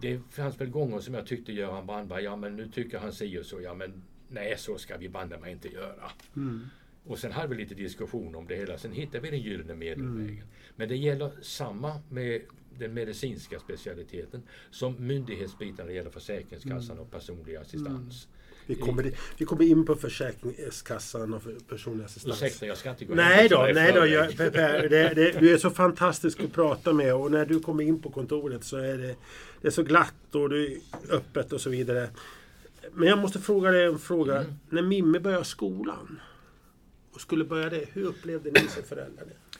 [0.00, 3.38] det fanns väl gånger som jag tyckte Göran Brandberg, ja men nu tycker han si
[3.38, 6.10] och så, ja men nej så ska vi banne mig inte göra.
[6.36, 6.66] Mm.
[7.06, 10.34] Och sen hade vi lite diskussion om det hela, sen hittade vi den gyllene medelvägen.
[10.34, 10.46] Mm.
[10.76, 12.42] Men det gäller samma med
[12.78, 18.28] den medicinska specialiteten som myndighetsbiten när det gäller Försäkringskassan och personlig assistans.
[18.66, 22.42] Vi kommer, vi kommer in på Försäkringskassan och personlig assistans.
[22.42, 24.06] Ursäkta, jag ska inte gå Nej då, nej då.
[24.06, 27.60] Jag, per, per, det, det, du är så fantastisk att prata med och när du
[27.60, 29.16] kommer in på kontoret så är det,
[29.60, 30.78] det är så glatt och det är
[31.10, 32.08] öppet och så vidare.
[32.92, 34.36] Men jag måste fråga dig en fråga.
[34.36, 34.52] Mm.
[34.68, 36.20] När Mimmi började skolan
[37.12, 39.58] och skulle börja det, hur upplevde ni som föräldrar det?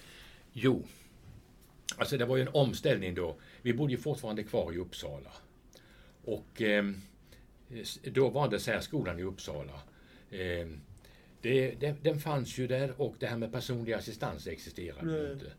[0.53, 0.87] Jo,
[1.97, 3.37] alltså det var ju en omställning då.
[3.63, 5.31] Vi bodde ju fortfarande kvar i Uppsala.
[6.25, 6.85] Och eh,
[8.03, 9.83] då var det särskolan i Uppsala.
[10.31, 10.69] Eh,
[11.41, 15.33] det, den fanns ju där och det här med personlig assistans existerade Nej.
[15.33, 15.53] inte.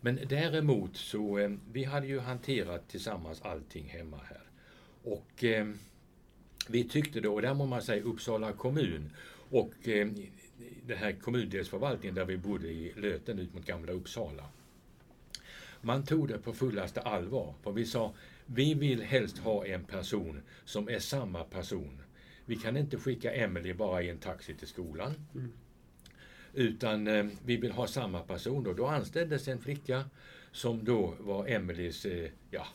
[0.00, 4.42] Men däremot så, eh, vi hade ju hanterat tillsammans allting hemma här.
[5.02, 5.68] Och eh,
[6.68, 9.10] vi tyckte då, och där må man säga Uppsala kommun
[9.50, 10.08] och eh,
[10.86, 14.44] den här kommundelsförvaltningen där vi bodde i Löten ut mot Gamla Uppsala.
[15.80, 17.54] Man tog det på fullaste allvar.
[17.62, 18.14] För vi sa,
[18.54, 22.02] vi vill helst ha en person som är samma person.
[22.44, 25.14] Vi kan inte skicka Emily bara i en taxi till skolan.
[26.54, 28.66] Utan eh, vi vill ha samma person.
[28.66, 30.04] Och då anställdes en flicka
[30.52, 32.66] som då var Emelies, eh, ja,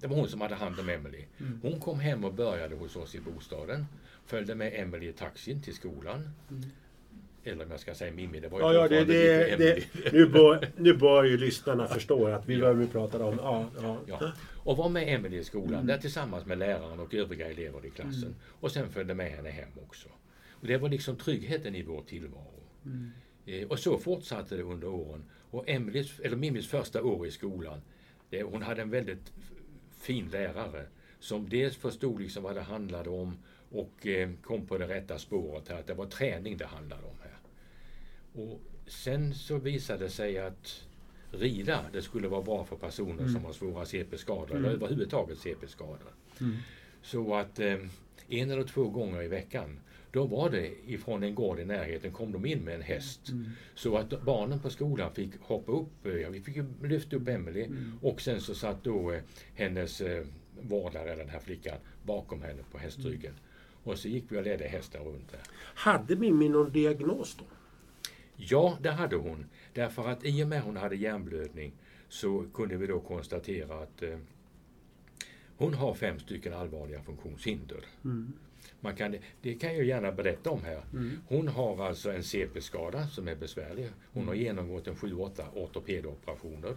[0.00, 1.24] det var hon som hade hand om Emily.
[1.62, 3.86] Hon kom hem och började hos oss i bostaden.
[4.26, 6.30] Följde med Emily i taxin till skolan.
[7.44, 10.26] Eller om jag ska säga Mimmi, det var ju Ja, ja, det, det, det, nu,
[10.26, 13.36] bör, nu bör ju lyssnarna förstå att vi vad vi pratar om.
[13.42, 13.98] Ja, ja.
[14.06, 14.32] Ja.
[14.68, 18.36] Och var med Emelie i skolan, där tillsammans med läraren och övriga elever i klassen.
[18.60, 20.08] Och sen följde med henne hem också.
[20.50, 22.62] Och det var liksom tryggheten i vår tillvaro.
[23.46, 25.24] Eh, och så fortsatte det under åren.
[25.50, 27.80] Och Emelies, eller Mimmis första år i skolan,
[28.30, 29.32] det, hon hade en väldigt
[29.90, 30.86] fin lärare
[31.20, 33.38] som dels förstod liksom vad det handlade om
[33.70, 37.16] och eh, kom på det rätta spåret här, att det var träning det handlade om
[37.20, 37.38] här.
[38.42, 40.88] Och sen så visade det sig att
[41.32, 46.12] rida, det skulle vara bra för personer som har svåra CP-skador eller överhuvudtaget CP-skador.
[47.02, 47.76] Så att eh,
[48.28, 49.80] en eller två gånger i veckan,
[50.12, 53.20] då var det ifrån en gård i närheten kom de in med en häst.
[53.74, 57.70] Så att barnen på skolan fick hoppa upp, eh, ja, vi fick lyfta upp Emelie
[58.02, 59.20] och sen så satt då eh,
[59.54, 60.24] hennes eh,
[60.60, 63.32] vårdare, den här flickan, bakom henne på hästryggen.
[63.84, 65.40] Och så gick vi och ledde hästen runt där.
[65.74, 67.44] Hade Mimmi någon diagnos då?
[68.36, 69.46] Ja, det hade hon.
[69.78, 71.72] Därför att i och med hon hade hjärnblödning
[72.08, 74.18] så kunde vi då konstatera att eh,
[75.56, 77.84] hon har fem stycken allvarliga funktionshinder.
[78.80, 80.82] Man kan, det kan jag gärna berätta om här.
[81.28, 83.88] Hon har alltså en CP-skada som är besvärlig.
[84.12, 86.74] Hon har genomgått en 7-8 ortopedoperationer.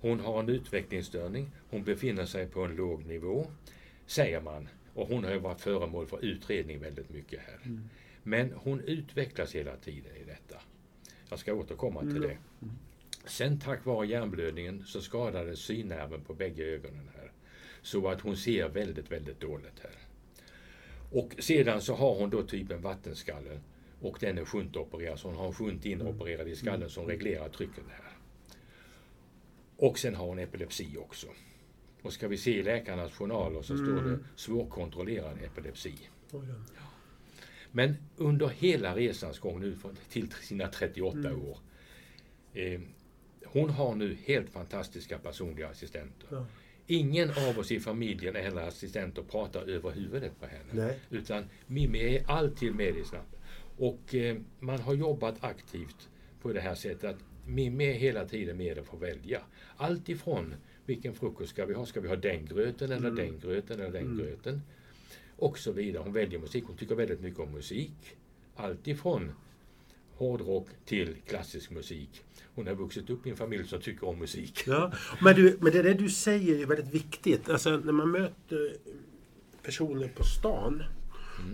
[0.00, 1.50] Hon har en utvecklingsstörning.
[1.70, 3.46] Hon befinner sig på en låg nivå,
[4.06, 4.68] säger man.
[4.94, 7.58] Och hon har ju varit föremål för utredning väldigt mycket här.
[8.22, 10.56] Men hon utvecklas hela tiden i detta.
[11.28, 12.38] Jag ska återkomma till det.
[13.24, 17.32] Sen tack vare hjärnblödningen så skadades synnerven på bägge ögonen här.
[17.82, 19.92] Så att hon ser väldigt, väldigt dåligt här.
[21.12, 23.60] Och sedan så har hon då typen vattenskalle
[24.00, 27.84] och den är shuntopererad, så hon har en shunt inopererad i skallen som reglerar trycket
[27.88, 28.12] här.
[29.76, 31.26] Och sen har hon epilepsi också.
[32.02, 35.94] Och ska vi se i läkarnas journaler så står det svårkontrollerad epilepsi.
[36.30, 36.40] Ja.
[37.72, 39.76] Men under hela resans gång nu
[40.08, 41.58] till sina 38 år.
[42.54, 42.80] Eh,
[43.44, 46.28] hon har nu helt fantastiska personliga assistenter.
[46.30, 46.46] Ja.
[46.86, 50.86] Ingen av oss i familjen eller assistenter pratar över huvudet på henne.
[50.86, 50.98] Nej.
[51.10, 53.40] Utan Mimmi är alltid med i snappen.
[53.76, 56.08] Och eh, man har jobbat aktivt
[56.42, 59.40] på det här sättet att Mimmi är hela tiden med och får välja.
[59.76, 60.54] Allt ifrån
[60.86, 61.86] vilken frukost ska vi ha?
[61.86, 64.62] Ska vi ha den gröten eller den gröten eller den gröten?
[65.38, 66.02] Och så vidare.
[66.02, 66.64] Hon väljer musik.
[66.66, 68.16] Hon tycker väldigt mycket om musik.
[68.56, 69.32] Allt ifrån
[70.14, 72.24] hårdrock till klassisk musik.
[72.54, 74.64] Hon har vuxit upp i en familj som tycker om musik.
[74.66, 77.48] Ja, men, du, men det där du säger är väldigt viktigt.
[77.48, 78.76] Alltså när man möter
[79.62, 80.82] personer på stan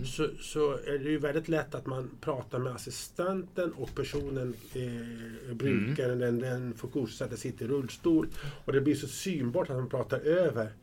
[0.05, 5.55] så, så är det ju väldigt lätt att man pratar med assistenten och personen, eh,
[5.55, 8.27] brukaren, den, den funktionsnedsatta sitter i rullstol.
[8.65, 10.73] Och det blir så synbart att man pratar över.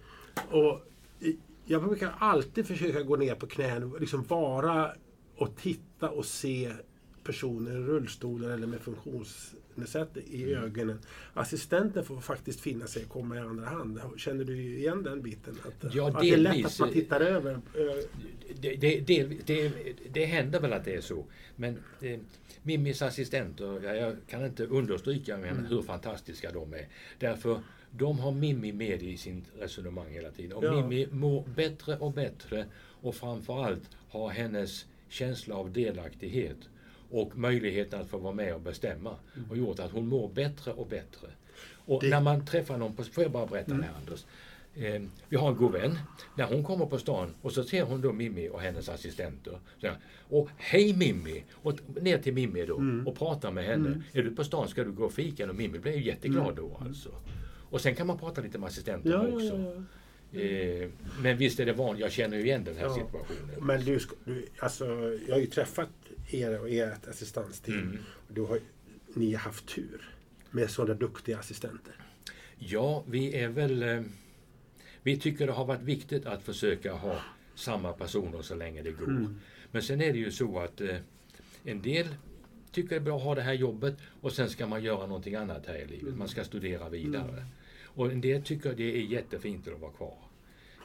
[0.51, 0.81] Och
[1.67, 4.93] jag brukar alltid försöka gå ner på knän och liksom vara
[5.37, 6.73] och titta och se
[7.25, 10.99] personer i rullstolar eller med funktionsnedsätt i ögonen.
[11.35, 14.01] Assistenten får faktiskt finna sig och komma i andra hand.
[14.17, 15.57] Känner du igen den biten?
[15.67, 17.53] Att, Ja, att det är lätt att man tittar över.
[17.53, 17.61] eh,
[18.61, 19.73] Det, det, det, det,
[20.13, 21.25] det händer väl att det är så.
[21.57, 22.21] Men eh,
[22.63, 26.89] Mimmis assistenter, ja, jag kan inte understryka henne hur fantastiska de är.
[27.19, 27.61] Därför
[27.93, 30.53] de har Mimmi med i sin resonemang hela tiden.
[30.57, 30.73] Och Ja.
[30.87, 32.67] Mimmi mår bättre och bättre
[33.01, 36.57] och framförallt har hennes känsla av delaktighet
[37.11, 39.15] och möjligheten att få vara med och bestämma
[39.51, 41.29] och gjort att hon mår bättre och bättre.
[41.87, 43.83] Och Det- när man träffar någon på, får jag bara berätta Mm.
[43.87, 44.25] här Anders.
[44.75, 45.99] Eh, vi har en god vän.
[46.37, 49.59] När hon kommer på stan och så ser hon då Mimmi och hennes assistenter.
[49.81, 49.89] Så
[50.29, 51.45] och hej Mimmi!
[51.53, 53.07] Och ner till Mimmi då Mm.
[53.07, 54.03] och pratar med henne.
[54.13, 55.49] Är du på stan ska du gå och fika?
[55.51, 57.11] Och Mimmi blir ju jätteglad då alltså.
[57.73, 59.31] Och sen kan man prata lite med assistenterna Mm.
[59.31, 59.85] Ja, också.
[60.31, 60.41] ja.
[60.41, 60.89] Eh,
[61.23, 62.95] men visst är det vanligt, jag känner ju igen den här Ja.
[62.95, 63.55] situationen.
[63.67, 64.85] Men du, du, alltså,
[65.27, 65.89] jag har ju träffat
[66.31, 67.79] er och ert assistansteam.
[67.79, 67.99] Mm.
[68.29, 68.59] Du har,
[69.15, 70.11] ni har haft tur
[70.51, 71.95] med sådana duktiga assistenter.
[72.59, 73.83] Ja, vi är väl...
[73.83, 74.03] Eh,
[75.03, 77.21] vi tycker det har varit viktigt att försöka ha
[77.55, 79.05] samma personer så länge det går.
[79.11, 79.41] Mm.
[79.71, 80.97] Men sen är det ju så att eh,
[81.65, 82.07] en del
[82.73, 85.35] tycker det är bra att ha det här jobbet och sen ska man göra någonting
[85.35, 86.17] annat här i livet.
[86.17, 87.45] Man ska studera vidare.
[87.95, 90.19] Och en del tycker det är jättefint att vara kvar.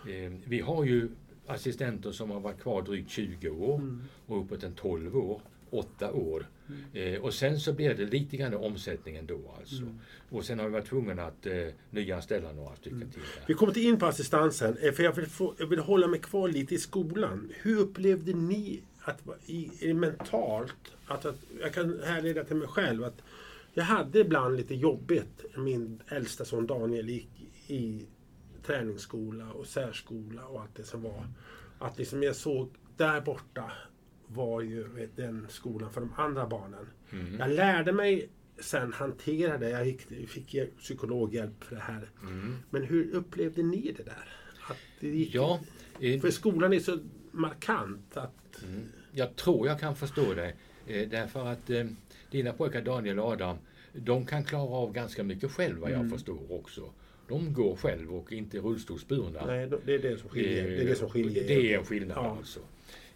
[0.08, 1.10] Eh, vi har ju
[1.48, 6.48] assistenter som har varit kvar drygt 20 år och uppåt en 12 år, 8 år.
[6.94, 9.84] Eh, och sen så blir det lite grann omsättningen då alltså.
[10.30, 13.22] Och sen har vi varit tvungna att eh, nyanställa några stycken till.
[13.22, 13.44] Där.
[13.48, 16.48] Vi kommer in på assistansen, eh, för jag vill, få, jag vill hålla mig kvar
[16.48, 17.52] lite i skolan.
[17.62, 23.22] Hur upplevde ni att i mentalt, att, att, jag kan härleda till mig själv, att
[23.78, 25.46] jag hade ibland lite jobbigt.
[25.58, 27.30] Min äldsta son Daniel gick
[27.68, 28.06] i
[28.66, 31.28] träningsskola och särskola och allt det som var.
[31.80, 33.72] Att liksom jag såg, där borta
[34.28, 36.88] var ju den skolan för de andra barnen.
[37.12, 37.40] Mm.
[37.40, 39.70] Jag lärde mig sen hantera det.
[39.70, 42.10] Jag gick, fick hjälp- psykologhjälp för det här.
[42.22, 42.56] Mm.
[42.70, 44.30] Men hur upplevde ni det där?
[44.70, 45.60] Att det gick, Ja,
[46.00, 47.00] eh, För skolan är så
[47.32, 48.64] markant att...
[49.12, 50.54] Jag tror jag kan förstå det.
[50.88, 51.86] Eh, därför att eh,
[52.32, 53.58] dina pojkar Daniel och Adam,
[53.94, 56.90] de kan klara av ganska mycket själva jag förstår också.
[57.28, 59.46] De går själv och inte rullstolsburna.
[59.46, 60.68] Nej, det är det som skiljer.
[60.70, 61.42] Det är det som skiljer.
[61.42, 62.38] Eh, Det är en skillnad Ja.
[62.38, 62.60] alltså.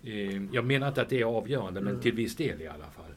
[0.04, 2.02] Eh, Jag menar inte att det är avgörande, men Mm.
[2.02, 3.12] till viss del i alla fall.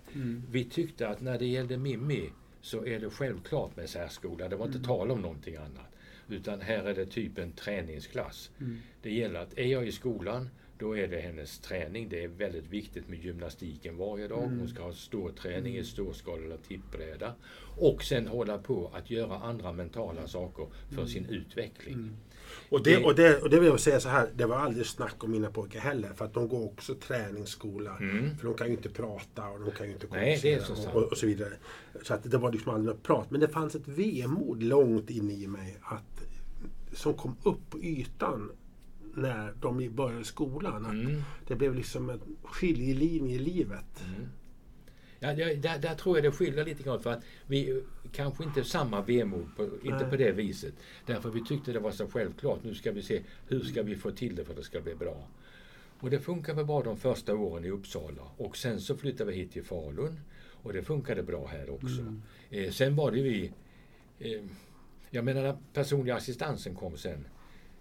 [0.50, 4.48] Vi tyckte att när det gällde Mimmi så är det självklart med särskola.
[4.48, 4.76] Det var Mm.
[4.76, 5.90] inte tal om någonting annat.
[6.28, 8.50] Utan här är det typ en träningsklass.
[8.60, 8.78] Mm.
[9.02, 12.08] Det gäller att är jag i skolan då är det hennes träning.
[12.08, 14.44] Det är väldigt viktigt med gymnastiken varje dag.
[14.44, 14.58] Mm.
[14.58, 17.34] Hon ska ha ståträning i ståskal eller tippbräda.
[17.76, 22.10] Och sen hålla på att göra andra mentala saker för sin utveckling.
[22.68, 25.24] Och det, och, det, och det vill jag säga så här, det var aldrig snack
[25.24, 26.12] om mina pojkar heller.
[26.12, 27.96] För att de går också träningsskola.
[27.96, 28.36] Mm.
[28.36, 31.26] För de kan ju inte prata och de kan ju inte kommunicera och, och så
[31.26, 31.52] vidare.
[32.02, 33.30] Så att det var liksom aldrig något prat.
[33.30, 36.22] Men det fanns ett vemod långt inne i mig att,
[36.92, 38.50] som kom upp på ytan
[39.16, 40.86] när de började skolan.
[40.86, 41.22] Att Mm.
[41.46, 44.04] Det blev liksom en skiljelinje i livet.
[45.18, 47.76] Ja, det- där, där tror jag det skiljer lite grann för att vi eh,
[48.12, 50.74] kanske inte samma vemod, på, inte på det viset.
[51.06, 52.64] Därför vi tyckte det var så självklart.
[52.64, 54.94] Nu ska vi se hur ska vi få till det för att det ska bli
[54.94, 55.28] bra.
[56.00, 59.36] Och det funkar väl bra de första åren i Uppsala och sen så flyttade vi
[59.36, 60.20] hit till Falun
[60.62, 62.14] och det funkade bra här också.
[62.50, 63.52] Eh, sen var det vi,
[64.18, 64.42] eh,
[65.10, 67.26] jag menar personliga assistansen kom sen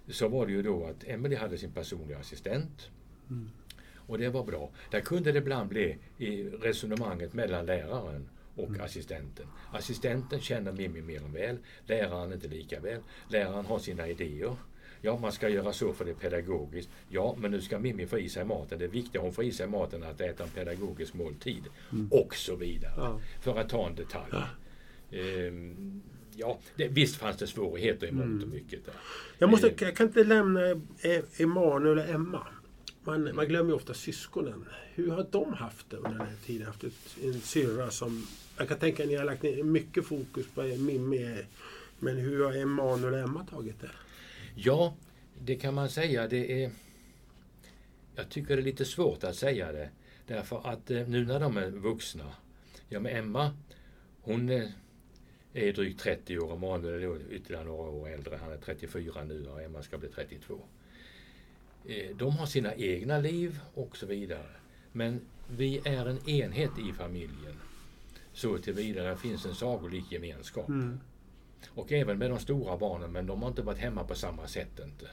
[0.08, 2.90] så var det ju då att Emelie hade sin personliga assistent.
[4.08, 4.70] Och det var bra.
[4.92, 9.46] Där kunde det ibland bli i resonemanget mellan läraren och assistenten.
[9.72, 13.02] Assistenten känner Mimmi mer än väl, läraren inte lika väl.
[13.28, 14.56] Läraren har sina idéer.
[15.02, 16.90] Ja, man ska göra så för det är pedagogiskt.
[17.10, 18.80] Ja, men nu ska Mimmi få i sig maten.
[18.80, 21.64] Det viktiga hon får i sig maten är att äta en pedagogisk måltid.
[22.12, 22.94] Och så vidare.
[22.98, 23.20] Ja.
[23.42, 24.34] För att ta en detalj.
[25.12, 26.02] Ehm,
[26.38, 28.94] ja, det, visst fanns det svårigheter i mångt och mycket där.
[29.38, 32.48] Jag, måste, Eh, jag kan inte lämna eh, Emanuel och Emma.
[33.04, 34.66] Man, man glömmer ju ofta syskonen.
[34.94, 36.68] Hur har de haft det under den här tiden?
[36.68, 38.28] Haft ett, en syrra som...
[38.58, 41.38] Jag kan tänka att ni har lagt ner mycket fokus på Mimmi.
[42.00, 43.90] Men hur har Emanuel och Emma tagit det?
[44.56, 44.96] Ja,
[45.40, 46.28] det kan man säga.
[46.28, 46.72] Det är...
[48.16, 49.90] Jag tycker det är lite svårt att säga det.
[50.28, 52.32] Därför att eh, nu när de är vuxna.
[52.90, 53.58] Ja, men Emma,
[54.22, 54.70] hon eh,
[55.54, 58.40] är drygt 30 år och Manuel är då ytterligare några år äldre.
[58.42, 60.60] Han är 34 nu och Emma ska bli 32.
[61.86, 64.50] Eh, De har sina egna liv och så vidare.
[64.92, 65.22] Men
[65.58, 67.56] vi är en enhet i familjen.
[68.34, 70.70] Så tillvida det finns en sagolik gemenskap.
[71.70, 74.80] Och även med de stora barnen, men de har inte varit hemma på samma sätt
[74.84, 75.06] inte.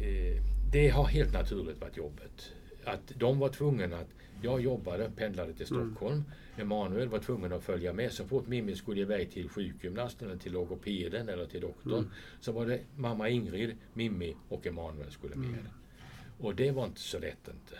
[0.00, 2.52] Eh, Det har helt naturligt varit jobbet.
[2.84, 4.08] att de var tvungna att
[4.42, 5.66] jag jobbade, pendlade till
[6.12, 6.24] Mm.
[6.58, 8.12] Emanuel var tvungen att följa med.
[8.12, 12.10] Så fort Mimmi skulle iväg till sjukgymnasten eller till logopeden eller till doktorn Mm.
[12.40, 15.48] så var det mamma Ingrid, Mimmi och Emanuel skulle med.
[15.48, 15.66] Mm.
[16.40, 17.78] Och det var inte så lätt inte.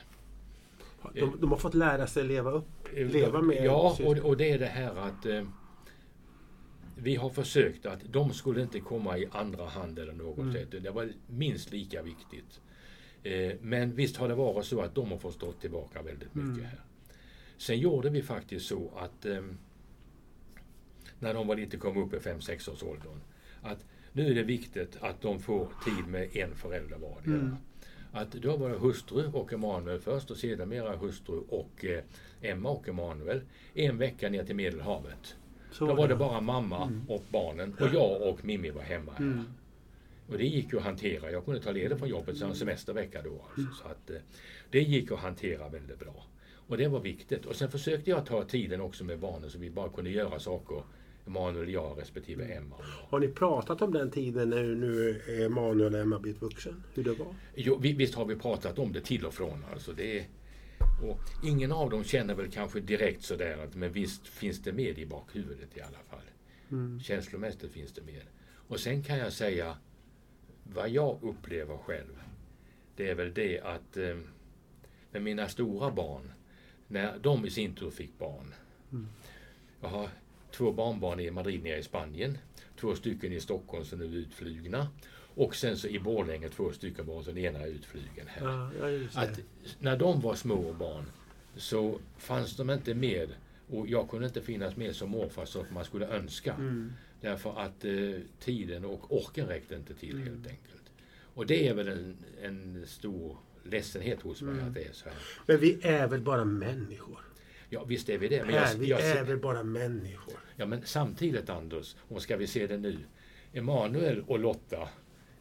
[1.14, 4.58] De, de har fått lära sig leva upp, leva med Ja, och, och det är
[4.58, 5.44] det här att eh,
[6.96, 10.52] vi har försökt att de skulle inte komma i andra hand eller något Mm.
[10.52, 10.70] sätt.
[10.82, 12.60] Det var minst lika viktigt.
[13.22, 16.50] Eh, men visst har det varit så att de har fått stå tillbaka väldigt mycket
[16.58, 16.64] Mm.
[16.64, 16.80] här.
[17.58, 19.42] Sen gjorde vi faktiskt så att eh,
[21.18, 23.20] när de var lite kom upp i 5-6 års åldern
[23.62, 27.34] att nu är det viktigt att de får tid med en förälder vardera.
[27.34, 27.56] Mm.
[28.12, 32.02] Att då var det hustru och Emanuel först och sedermera hustru och eh,
[32.42, 33.40] Emma och Emanuel
[33.74, 35.36] en vecka ner till Medelhavet.
[35.72, 39.16] Så Då var det bara mamma och barnen och jag och Mimmi var hemma.
[39.18, 39.44] Mm.
[40.28, 41.30] Och det gick ju att hantera.
[41.30, 43.44] Jag kunde ta ledigt från jobbet som semestervecka då.
[43.48, 43.82] Alltså.
[43.82, 44.16] Så att, eh,
[44.70, 46.24] det gick att hantera väldigt bra.
[46.68, 47.46] Och det var viktigt.
[47.46, 50.82] Och sen försökte jag ta tiden också med barnen så vi bara kunde göra saker.
[51.26, 52.76] Emanuel, jag respektive Emma.
[52.76, 53.06] och jag.
[53.10, 56.82] Har ni pratat om den tiden när nu Emanuel och Emma blivit vuxen?
[56.94, 57.34] Hur det var?
[57.54, 59.64] Jo, vi- visst har vi pratat om det till och från.
[59.72, 60.26] Alltså det
[61.02, 64.98] och ingen av dem känner väl kanske direkt sådär att men visst finns det med
[64.98, 66.24] i bakhuvudet i alla fall.
[66.70, 67.00] Mm.
[67.00, 68.22] Känslomässigt finns det med.
[68.68, 69.76] Och sen kan jag säga
[70.64, 72.18] vad jag upplever själv.
[72.96, 74.16] Det är väl det att eh,
[75.10, 76.32] med mina stora barn,
[76.88, 78.54] när de i sin tur fick barn.
[79.80, 80.08] Jag har
[80.50, 82.38] två barnbarn i Madrid nere i Spanien.
[82.80, 84.88] Två stycken i Stockholm som nu är utflugna.
[85.34, 88.70] Och sen så i Borlänge två stycken barn, den ena är utflugen här.
[89.14, 89.20] Ja.
[89.22, 89.40] Att
[89.78, 91.04] när de var små barn
[91.56, 93.28] så fanns de inte med
[93.70, 96.54] och jag kunde inte finnas med som morfar så att man skulle önska.
[96.54, 96.92] Mm.
[97.20, 100.28] Därför att eh, tiden och orken räckte inte till Mm.
[100.28, 100.82] helt enkelt.
[101.34, 103.36] Och det är väl en, en stor
[103.70, 104.68] ledsenhet hos mig Mm.
[104.68, 105.18] att det är så här.
[105.46, 107.18] Men vi är väl bara människor?
[107.70, 108.44] Ja visst är vi det.
[108.44, 110.34] Men, jag, vi jag, är väl bara människor?
[110.56, 112.96] ja, men samtidigt Anders, och ska vi se det nu.
[113.52, 114.88] Emanuel och Lotta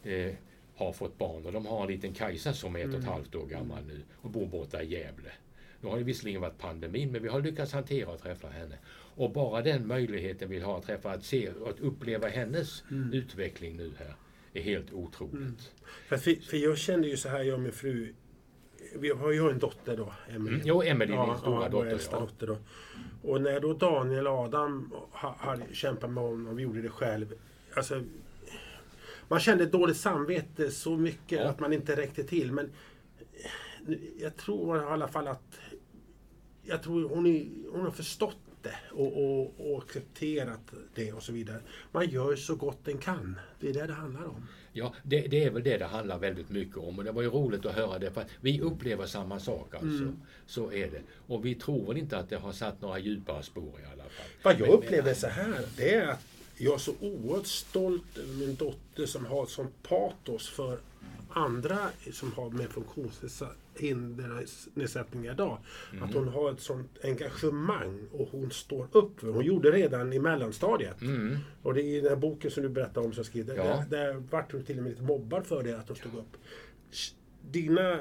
[0.03, 0.33] eh,
[0.75, 3.11] har fått barn och de har en liten Kajsa som är ett och ett Mm.
[3.13, 5.31] halvt år gammal nu och bor borta i Gävle.
[5.81, 8.75] Nu har det visserligen varit pandemin men vi har lyckats hantera och träffa henne.
[9.15, 13.13] Och bara den möjligheten vi har att träffa, att se och att uppleva hennes Mm.
[13.13, 14.15] utveckling nu här
[14.59, 15.33] är helt otroligt.
[15.33, 15.55] Mm.
[16.07, 18.13] För, för, jag kände ju så här, jag och min fru.
[18.95, 20.53] Vi har ju en dotter då, Emelie.
[20.55, 20.67] Mm.
[20.67, 21.99] Jo, Emelie, din Ja, stora ja, dotter.
[22.11, 22.19] Ja.
[22.19, 22.57] dotter då.
[23.21, 27.33] Och när då Daniel och Adam ha- hade kämpat med honom, vi gjorde det själv.
[27.75, 28.03] Alltså,
[29.27, 31.47] man kände dåligt samvete så mycket Ja.
[31.49, 32.51] att man inte räckte till.
[32.51, 32.69] Men
[34.19, 35.59] jag tror i alla fall att
[36.63, 38.37] jag tror hon, är, hon har förstått
[38.67, 40.60] det och, och, och accepterat
[40.95, 41.60] det och så vidare.
[41.91, 43.39] Man gör så gott den kan.
[43.60, 44.47] Det är det det handlar om.
[44.73, 46.97] Ja, det, det är väl det det handlar väldigt mycket om.
[46.97, 48.12] Och det var ju roligt att höra det.
[48.12, 50.03] För vi upplever samma sak alltså.
[50.03, 50.19] Mm.
[50.45, 51.01] Så är det.
[51.27, 54.27] Och vi tror väl inte att det har satt några djupare spår i alla fall.
[54.43, 56.25] Vad jag Men- upplever så här, det är att
[56.58, 60.80] jag är så oerhört stolt över min dotter som har ett sånt patos för
[61.30, 61.77] andra
[62.13, 62.69] som har med
[63.77, 65.57] funktionsnedsättningar idag.
[66.01, 70.13] Att hon har ett sånt engagemang och hon står upp för Hon gjorde det redan
[70.13, 71.01] i mellanstadiet.
[71.01, 71.37] Mm.
[71.61, 73.85] Och det är i den här boken som du berättade om som där, Ja.
[73.89, 76.37] där, där vart hon till och med lite mobbad för det att hon stod upp.
[77.51, 77.99] Dina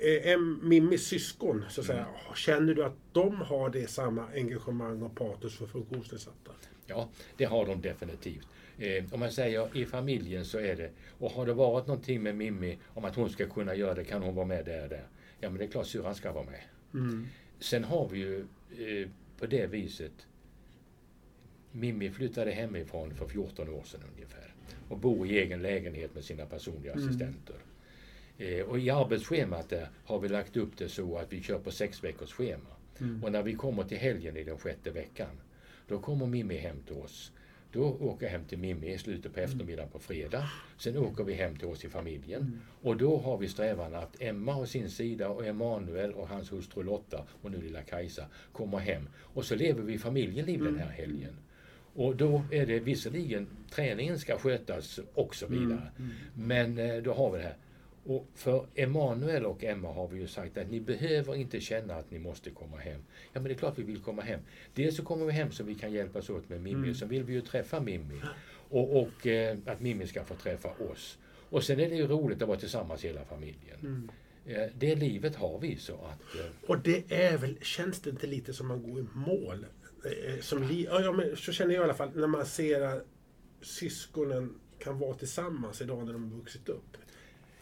[0.00, 2.34] eh, em, Mimmis syskon, så säga, Mm.
[2.34, 6.52] känner du att de har det samma engagemang och patos för funktionsnedsatta?
[6.86, 8.48] Ja, det har de definitivt.
[8.78, 12.36] Eh, om man säger i familjen så är det, och har det varit någonting med
[12.36, 15.06] Mimmi om att hon ska kunna göra det, kan hon vara med där och där?
[15.40, 16.60] Ja, men det är klart syrran ska vara med.
[16.94, 17.26] Mm.
[17.58, 18.38] Sen har vi ju
[18.70, 19.08] eh,
[19.38, 20.12] på det viset
[21.72, 24.54] Mimmi flyttade hemifrån för 14 år sedan ungefär
[24.88, 27.04] och bor i egen lägenhet med sina personliga Mm.
[27.08, 27.56] assistenter.
[28.38, 31.70] Eh, och i arbetsschemat där har vi lagt upp det så att vi kör på
[31.70, 32.70] sex veckors schema.
[33.00, 33.24] Mm.
[33.24, 35.40] Och när vi kommer till helgen i den sjätte veckan,
[35.88, 37.32] då kommer Mimmi hem till oss.
[37.72, 40.50] Då åker jag hem till Mimmi i slutet på eftermiddagen på fredag.
[40.78, 42.60] Sen åker vi hem till oss i familjen.
[42.82, 46.82] Och då har vi strävan att Emma har sin sida och Emanuel och hans hustru
[46.82, 49.08] Lotta och nu lilla Kajsa kommer hem.
[49.16, 51.36] Och så lever vi familjeliv den här helgen.
[51.94, 55.90] Och då är det visserligen träningen ska skötas och så vidare.
[56.34, 57.56] Men eh, då har vi det här.
[58.08, 62.10] Och för Emanuel och Emma har vi ju sagt att ni behöver inte känna att
[62.10, 63.00] ni måste komma hem.
[63.32, 64.40] Ja men det är klart vi vill komma hem.
[64.74, 66.94] Dels så kommer vi hem så vi kan hjälpas åt med Mimmi.
[66.94, 68.20] Sen vill vi ju träffa Mimmi.
[68.70, 71.18] Och, och eh, att Mimmi ska få träffa oss.
[71.50, 73.78] Och sen är det ju roligt att vara tillsammans hela familjen.
[73.80, 74.10] Mm.
[74.46, 76.34] Eh, det livet har vi så att...
[76.40, 79.66] Eh, Och det är väl, känns det inte lite som man går i mål?
[80.04, 82.80] Eh, Som li, ja, ja, men så känner jag i alla fall när man ser
[82.80, 83.06] att
[83.62, 86.96] syskonen kan vara tillsammans idag när de har vuxit upp.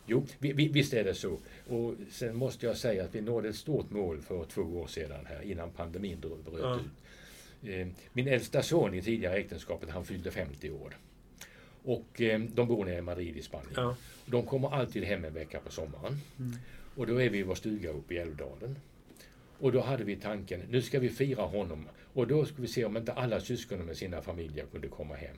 [0.06, 1.38] Jo, vi, vi, visst är det så.
[1.68, 5.26] Och sen måste jag säga att vi nådde ett stort mål för två år sedan
[5.26, 6.76] här innan pandemin bröt Ja.
[6.80, 7.70] ut.
[7.70, 10.96] Eh, Min äldsta son i tidigare äktenskapet, han fyllde 50 år.
[11.84, 13.72] Och eh, de bor nere i Madrid i Spanien.
[13.76, 13.96] Ja.
[14.26, 16.20] De kommer alltid hem en vecka på sommaren.
[16.94, 18.76] Och då är vi i vår stuga uppe i Älvdalen.
[19.58, 21.84] Och då hade vi tanken, nu ska vi fira honom.
[22.12, 25.36] Och då ska vi se om inte alla syskonen med sina familjer kunde komma hem.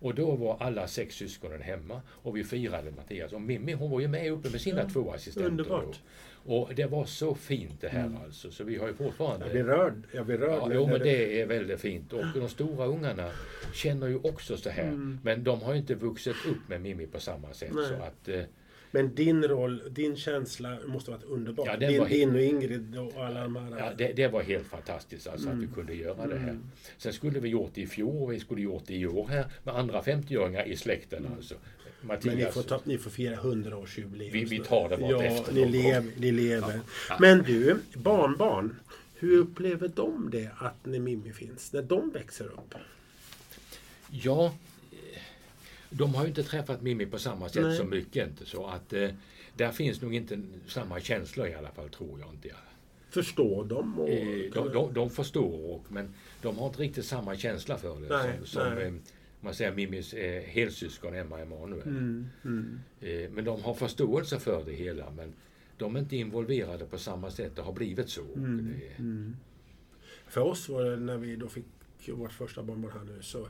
[0.00, 3.32] Och då var alla sex syskonen hemma och vi firade Mattias.
[3.32, 5.50] Och Mimmi hon var ju med uppe med sina två assistenter.
[5.50, 5.84] underbart.
[5.84, 6.54] Då.
[6.54, 8.50] Och det var så fint det här alltså.
[8.50, 9.46] Så vi har ju fortfarande...
[9.46, 10.02] Jag blir rörd.
[10.12, 10.62] Jag blir rörd.
[10.62, 12.12] Ja, jo, men det är väldigt fint.
[12.12, 13.30] Och de stora ungarna
[13.74, 14.82] känner ju också så här.
[14.88, 15.18] Mm.
[15.22, 17.72] Men de har ju inte vuxit upp med Mimmi på samma sätt.
[17.74, 17.84] Nej.
[17.88, 18.42] Så att, eh,
[18.90, 21.66] Men din roll, din känsla måste ha varit underbar.
[21.66, 23.78] Ja, din, var helt- din och Ingrid och alla de här.
[23.78, 26.58] Ja, det, det var helt fantastiskt alltså att vi kunde göra det här.
[26.98, 29.46] Sen skulle vi gjort det i fjol och vi skulle gjort det i år här
[29.64, 31.54] med andra 50-åringar i släkten alltså.
[32.02, 32.24] Mattias.
[32.24, 34.30] Men ni får, ta, ni får fira 100-årsjubileum.
[34.32, 36.80] Vi- vi tar det Ja, vartefter ni, lev, ni lever.
[37.08, 37.16] Ja.
[37.20, 38.76] Men du, barnbarn.
[39.14, 41.72] Hur upplever de det att Mimmi finns?
[41.72, 42.74] När de växer upp?
[44.10, 44.54] Ja,
[45.90, 47.76] de har ju inte träffat Mimmi på samma sätt Nej.
[47.76, 49.08] så mycket inte så att eh,
[49.56, 52.48] där finns nog inte samma känslor i alla fall tror jag inte.
[53.10, 53.98] Förstår de?
[53.98, 58.00] Och, Eh, de, de, de förstår och, men de har inte riktigt samma känsla för
[58.00, 58.86] det Nej, som, som nej.
[58.86, 58.92] eh,
[59.40, 61.82] man säger Mimmis eh, helsyskon Emma Emanuel.
[61.82, 62.80] Mm, mm.
[63.00, 65.32] Eh, men de har förståelse för det hela men
[65.76, 67.56] de är inte involverade på samma sätt.
[67.56, 68.24] Det har blivit så.
[68.36, 69.36] Mm, det, mm.
[70.26, 71.64] För oss var det när vi då fick
[72.08, 73.48] vårt första barnbarn här nu så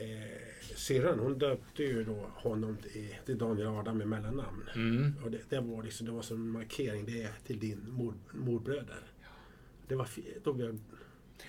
[0.00, 4.62] eh, syrran hon döpte ju då honom till, till Daniel Adam med mellannamn.
[4.74, 7.90] mm, Och det, det, var liksom, det var som en markering, det är till din
[7.90, 9.00] mor, morbröder.
[9.88, 10.08] Det var
[10.44, 10.78] då, blev-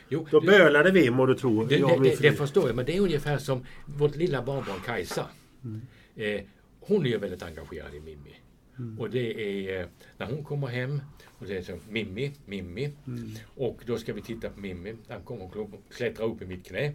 [0.09, 1.63] jo, då det- bölade vi må du tro.
[1.65, 5.25] Det, jag det, det, förstår jag, men det är ungefär som vårt lilla barnbarn Kajsa.
[5.63, 5.81] Mm.
[6.15, 6.41] Eh,
[6.79, 8.35] hon är ju väldigt engagerad i Mimmi.
[8.79, 8.99] Mm.
[8.99, 9.87] Och det är eh,
[10.17, 12.91] när hon kommer hem och säger så Mimmi, Mimmi.
[13.07, 13.31] Mm.
[13.55, 14.95] Och då ska vi titta på Mimmi.
[15.07, 16.93] Han kommer och klättrar upp i mitt knä.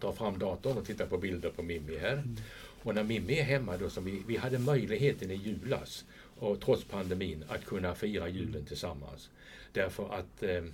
[0.00, 2.12] Tar fram datorn och tittar på bilder på Mimmi här.
[2.12, 2.36] Mm.
[2.82, 6.04] Och när Mimmi är hemma då som vi, vi hade möjligheten i julas
[6.38, 9.30] och trots pandemin att kunna fira julen tillsammans.
[9.72, 10.64] Därför att eh,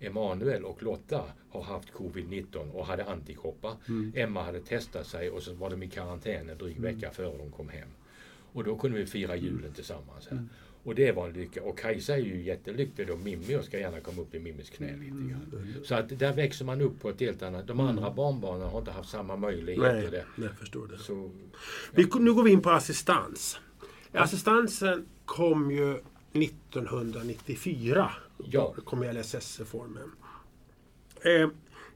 [0.00, 3.74] Emanuel och Lotta har haft covid-19 och hade antikroppar.
[3.88, 4.12] Mm.
[4.16, 7.50] Emma hade testat sig och så var de i karantän en dryg vecka före de
[7.50, 7.88] kom hem.
[8.52, 10.28] Och då kunde vi fira julen tillsammans.
[10.28, 10.44] Här.
[10.82, 11.62] Och det var en lycka.
[11.62, 13.16] Och Kajsa är ju jättelycklig då.
[13.16, 15.74] Mimmi och ska gärna komma upp i Mimmis knä lite grann.
[15.84, 17.66] Så att där växer man upp på ett helt annat...
[17.66, 19.92] De andra barnbarnen har inte haft samma möjligheter.
[19.92, 20.24] Nej, där.
[20.36, 20.98] jag förstår det.
[20.98, 21.30] Så,
[21.94, 23.60] Vi, nu går vi in på assistans.
[24.12, 26.00] Assistansen kom ju
[26.32, 28.10] 1994.
[28.44, 28.72] Ja.
[28.76, 30.10] Då kom LSS-reformen.
[31.20, 31.48] Eh,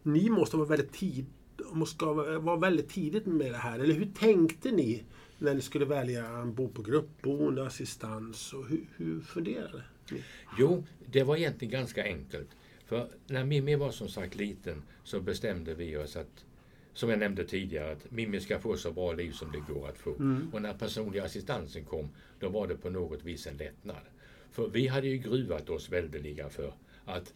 [0.03, 1.27] ni måste vara väldigt, tid,
[1.73, 3.79] måste vara väldigt tidigt med det här.
[3.79, 5.03] Eller hur tänkte ni
[5.43, 8.53] när ni skulle välja bo på gruppboende, assistans?
[8.53, 10.23] Och hur, hur funderade ni?
[10.59, 12.49] Jo, det var egentligen ganska enkelt.
[12.87, 16.45] För när Mimmi var som sagt liten så bestämde vi oss att,
[16.93, 19.99] som jag nämnde tidigare, att Mimmi ska få så bra liv som det går att
[19.99, 20.11] få.
[20.53, 22.09] Och när personliga assistansen kom,
[22.41, 24.03] då var det på något vis en lättnad.
[24.51, 26.73] För vi hade ju gruvat oss väldeliga för
[27.05, 27.35] att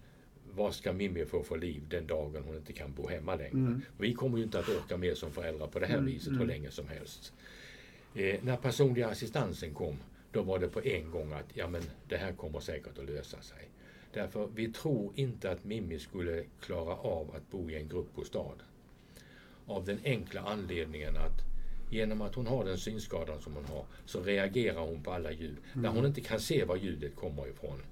[0.54, 3.80] vad ska Mimmi få för liv den dagen hon inte kan bo hemma längre?
[3.98, 6.70] Vi kommer ju inte att orka med som föräldrar på det här viset hur länge
[6.70, 7.32] som helst.
[8.16, 9.96] Eh, när personliga assistansen kom,
[10.32, 13.40] då var det på en gång att ja, men det här kommer säkert att lösa
[13.40, 13.68] sig.
[14.12, 18.54] Därför vi tror inte att Mimmi skulle klara av att bo i en gruppbostad.
[19.66, 21.42] Av den enkla anledningen att
[21.90, 25.56] genom att hon har den synskadan som hon har så reagerar hon på alla ljud.
[25.72, 27.82] När hon inte kan se var ljudet kommer ifrån.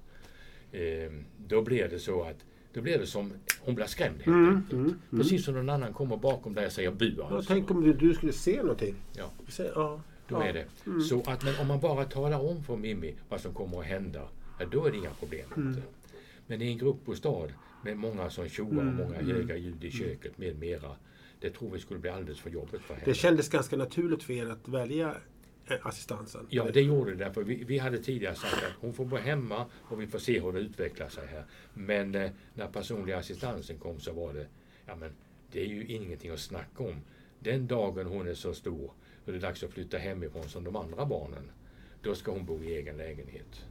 [0.71, 1.11] Eh,
[1.47, 4.73] då blir det så att då blir det som, hon blir skrämd helt Mm, enkelt.
[4.73, 4.99] mm, mm.
[5.23, 7.53] Precis som någon annan kommer bakom dig och säger bu alltså.
[7.53, 8.95] tänk om du, du skulle se någonting?
[9.17, 9.31] Ja.
[9.49, 10.01] Se, ja.
[10.27, 10.43] Då ja.
[10.43, 10.65] är det.
[11.01, 14.27] Så att, men om man bara talar om för Mimmi vad som kommer att hända,
[14.59, 15.49] ja, då är det inga problem.
[15.57, 15.81] Inte.
[16.47, 17.47] Men i en gruppbostad
[17.83, 20.95] med många som tjoar och många höga ljud i köket med mera.
[21.39, 23.05] Det tror vi skulle bli alldeles för jobbigt för henne.
[23.05, 25.15] Det kändes ganska naturligt för er att välja
[25.67, 26.47] eh, assistansen?
[26.49, 27.17] Ja, det gjorde det.
[27.17, 30.39] Därför vi, vi hade tidigare sagt att hon får bo hemma och vi får se
[30.39, 31.45] hur det utvecklar sig här.
[31.73, 34.47] Men eh, när personliga assistansen kom så var det,
[34.85, 35.11] ja men
[35.51, 36.95] det är ju ingenting att snacka om.
[37.39, 38.91] Den dagen hon är så stor
[39.31, 41.51] det är dags att flytta hemifrån som de andra barnen,
[42.01, 43.65] då ska hon bo i egen lägenhet.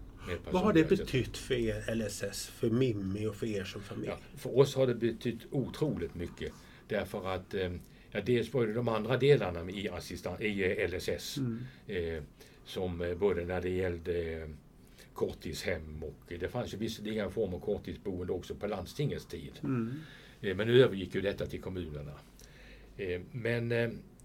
[0.51, 4.09] Vad har det betytt för er LSS, för Mimmi och för er som familj?
[4.09, 6.53] Ja, för oss har det betytt otroligt mycket.
[6.89, 7.73] Därför att eh,
[8.11, 11.39] ja, dels var det de andra delarna i, assistan- i eh, LSS.
[11.87, 12.23] Eh,
[12.65, 14.49] som eh, både när det gällde
[15.15, 19.53] korttidshem och det fanns ju visserligen en form av korttidsboende också på landstingets tid.
[19.63, 19.95] Mm.
[20.41, 22.13] Eh, men nu övergick ju detta till kommunerna.
[22.97, 23.73] Eh, men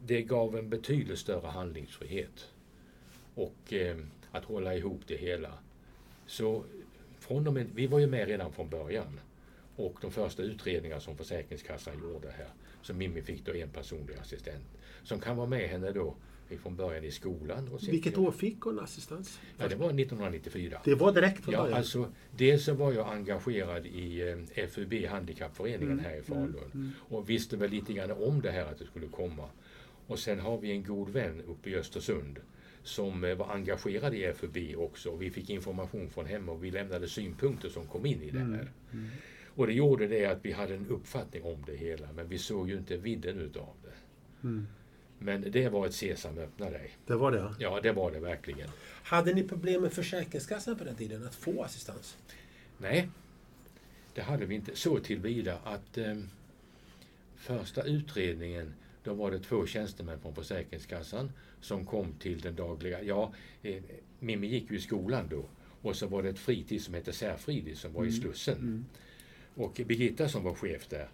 [0.06, 2.45] det gav en betydligt större handlingsfrihet.
[3.36, 3.97] och eh,
[4.32, 5.54] att hålla ihop det hela.
[6.26, 6.64] Så
[7.20, 9.20] från och med, vi var ju med redan från början.
[9.76, 12.47] Och de första utredningar som Försäkringskassan gjorde här,
[12.82, 14.64] så Mimmi fick då en personlig assistent
[15.04, 16.16] som kan vara med henne då
[16.62, 17.68] från början i skolan.
[17.74, 19.39] Och sen Vilket år fick hon assistans?
[19.58, 20.82] Ja, det var 1994.
[20.86, 21.78] Det var direkt från Ja, början?
[21.78, 24.22] alltså, dels så var jag engagerad i
[24.56, 26.91] eh, FUB, Handikappföreningen Mm, här i Falun.
[27.00, 29.50] Och visste väl lite grann om det här att det skulle komma.
[30.10, 32.39] Och sen har vi en god vän uppe i Östersund
[32.84, 35.16] som eh, var engagerad i FUB också.
[35.16, 38.72] Vi fick information från henne och vi lämnade synpunkter som kom in i det här.
[39.55, 42.70] Och det gjorde det att vi hade en uppfattning om det hela men vi såg
[42.70, 44.47] ju inte vidden utav det.
[44.47, 44.68] Mm.
[45.20, 46.91] Men det var ett sesam öppna dig.
[47.05, 47.55] Det var det?
[47.60, 48.70] Ja, det var det verkligen.
[49.03, 52.18] Hade ni problem med Försäkringskassan på den tiden att få assistans?
[52.78, 53.10] Nej,
[54.14, 54.76] det hade vi inte.
[54.76, 56.18] Så tillvida att eh,
[57.36, 58.74] första utredningen,
[59.04, 61.32] då var det två tjänstemän från Försäkringskassan
[61.62, 63.04] som kom till den dagliga...
[63.04, 63.84] Ja, eh,
[64.20, 65.45] Mimmi gick ju i skolan då.
[65.82, 68.86] Och så var det ett fritids som hette Särfridis som var i Slussen.
[69.56, 71.10] Och Birgitta som var chef där.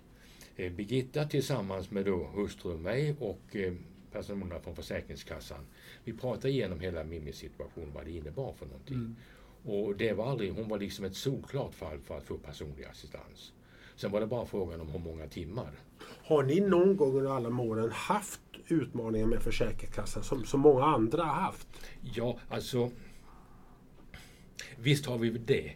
[0.55, 3.73] Eh, Birgitta tillsammans med då hustru och mig och eh,
[4.11, 5.65] personerna från Försäkringskassan.
[6.03, 9.15] Vi pratade igenom hela Mimmis situation, vad det innebar för någonting.
[9.63, 13.53] Och det var aldrig, hon var liksom ett solklart fall för att få personlig assistans.
[13.95, 15.71] Sen var det bara frågan om hur många timmar.
[16.23, 21.23] Har ni någon gång under alla åren haft utmaningar med Försäkringskassan som så många andra
[21.23, 21.67] har haft?
[22.15, 22.91] Ja, alltså...
[24.77, 25.73] Visst har vi det.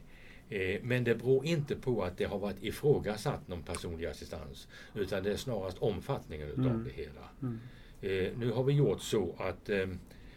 [0.50, 4.68] Eh, Men det beror inte på att det har varit ifrågasatt någon personlig assistans.
[4.96, 7.30] Utan det är snarast omfattningen utav det hela.
[8.02, 9.88] Eh, Nu har vi gjort så att eh,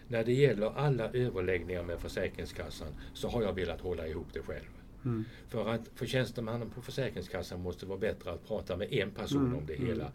[0.08, 4.70] när det gäller alla överläggningar med Försäkringskassan så har jag velat hålla ihop det själv.
[5.48, 9.66] För att för tjänstemannen på Försäkringskassan måste vara bättre att prata med en person om
[9.66, 10.12] det hela.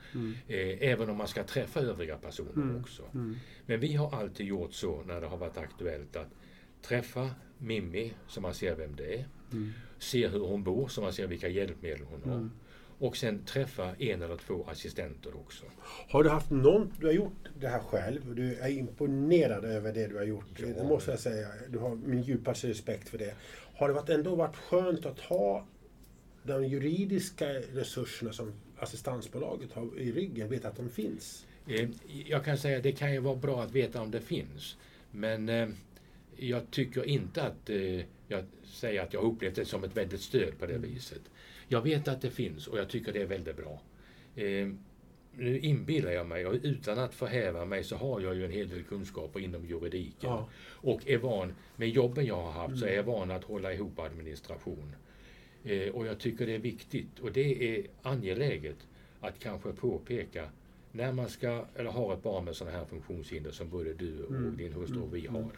[0.47, 3.03] Eh, även om man ska träffa övriga personer också.
[3.65, 6.29] Men vi har alltid gjort så när det har varit aktuellt att
[6.81, 9.25] träffa Mimmi så man ser vem det är.
[9.99, 12.49] Se hur hon bor så man ser vilka hjälpmedel hon har.
[12.99, 15.65] Och sen träffa en eller två assistenter också.
[16.09, 20.07] Har du haft någon, du har gjort det här själv du är imponerad över det
[20.07, 20.45] du har gjort.
[20.57, 20.67] Ja.
[20.67, 21.47] Det måste jag säga.
[21.69, 23.33] Du har min djupaste respekt för det.
[23.77, 25.65] Har det varit ändå varit skönt att ha
[26.43, 31.45] de juridiska resurserna som assistansbolaget har i ryggen, veta att de finns?
[31.67, 31.89] Eh,
[32.25, 34.77] Jag kan säga att det kan ju vara bra att veta om det finns.
[35.11, 35.69] Men eh,
[36.35, 40.59] jag tycker inte att eh, jag säger att jag upplevt det som ett väldigt stöd
[40.59, 41.21] på det viset.
[41.67, 43.81] Jag vet att det finns och jag tycker det är väldigt bra.
[44.35, 44.67] Eh,
[45.37, 48.69] nu inbillar jag mig, och utan att förhäva mig, så har jag ju en hel
[48.69, 50.29] del kunskaper inom juridiken.
[50.29, 50.49] Ja.
[50.63, 53.99] Och är van, med jobben jag har haft, så är jag van att hålla ihop
[53.99, 54.95] administration.
[55.63, 58.77] Eh, och jag tycker det är viktigt och det är angeläget
[59.19, 60.49] att kanske påpeka
[60.91, 64.33] när man ska, eller har ett barn med sådana här funktionshinder som både du och
[64.33, 65.51] din hustru och vi har.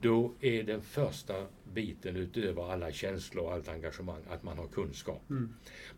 [0.00, 5.22] Då är den första biten utöver alla känslor och allt engagemang att man har kunskap.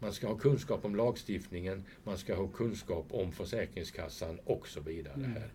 [0.01, 5.34] Man ska ha kunskap om lagstiftningen, man ska ha kunskap om Försäkringskassan och så vidare.
[5.34, 5.51] Här.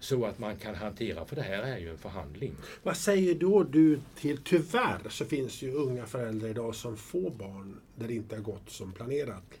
[0.00, 2.54] Så att man kan hantera, för det här är ju en förhandling.
[2.82, 7.80] Vad säger då du till, tyvärr så finns ju unga föräldrar idag som får barn
[7.96, 9.60] där det inte har gått som planerat.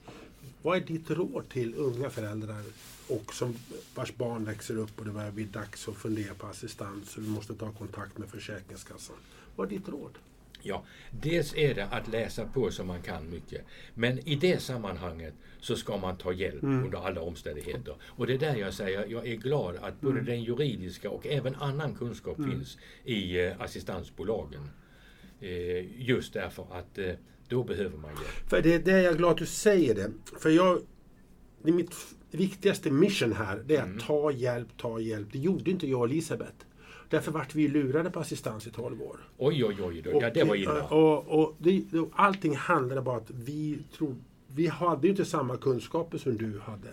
[0.64, 2.62] Vad är ditt råd till unga föräldrar
[3.08, 3.54] och som,
[3.94, 7.28] vars barn växer upp och det börjar bli dags att fundera på assistans och du
[7.28, 9.16] måste ta kontakt med Försäkringskassan.
[9.56, 10.18] Vad är ditt råd?
[10.62, 13.64] Ja, dels är det att läsa på så man kan mycket.
[13.94, 17.96] Men i det sammanhanget så ska man ta hjälp under alla omständigheter.
[18.02, 21.54] Och det är där jag säger, jag är glad att både den juridiska och även
[21.54, 24.70] annan kunskap finns i eh, assistansbolagen.
[25.40, 27.12] Eh, just därför att eh,
[27.48, 28.50] då behöver man hjälp.
[28.50, 30.12] För det, det är jag glad att du säger det.
[30.38, 30.80] För jag,
[31.62, 31.94] det är mitt
[32.30, 35.28] viktigaste mission här, det är att ta hjälp, ta hjälp.
[35.32, 36.54] Det gjorde inte jag och Elisabeth.
[37.08, 39.28] Därför vart vi lurade på assistans i 12 år.
[39.38, 40.10] Oj, oj, oj, då.
[40.20, 40.88] ja det var illa.
[40.88, 44.16] Och, och det, det, allting handlade bara om att vi trodde...
[44.46, 46.88] Vi hade ju inte samma kunskaper som du hade.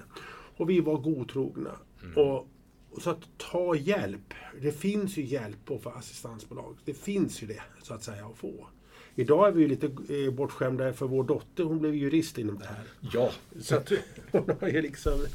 [0.58, 1.72] Och vi var godtrogna.
[2.04, 2.18] Mm.
[2.18, 2.48] Och,
[2.92, 4.34] och så att ta hjälp.
[4.62, 6.78] Det finns ju hjälp på för assistansbolag.
[6.86, 8.68] Det finns ju det, så att säga, att få.
[9.16, 12.66] Idag är vi ju lite eh, bortskämda för vår dotter, hon blev jurist inom det
[12.66, 12.84] här.
[13.14, 13.92] Ja, Så att
[14.32, 15.26] hon har ju liksom...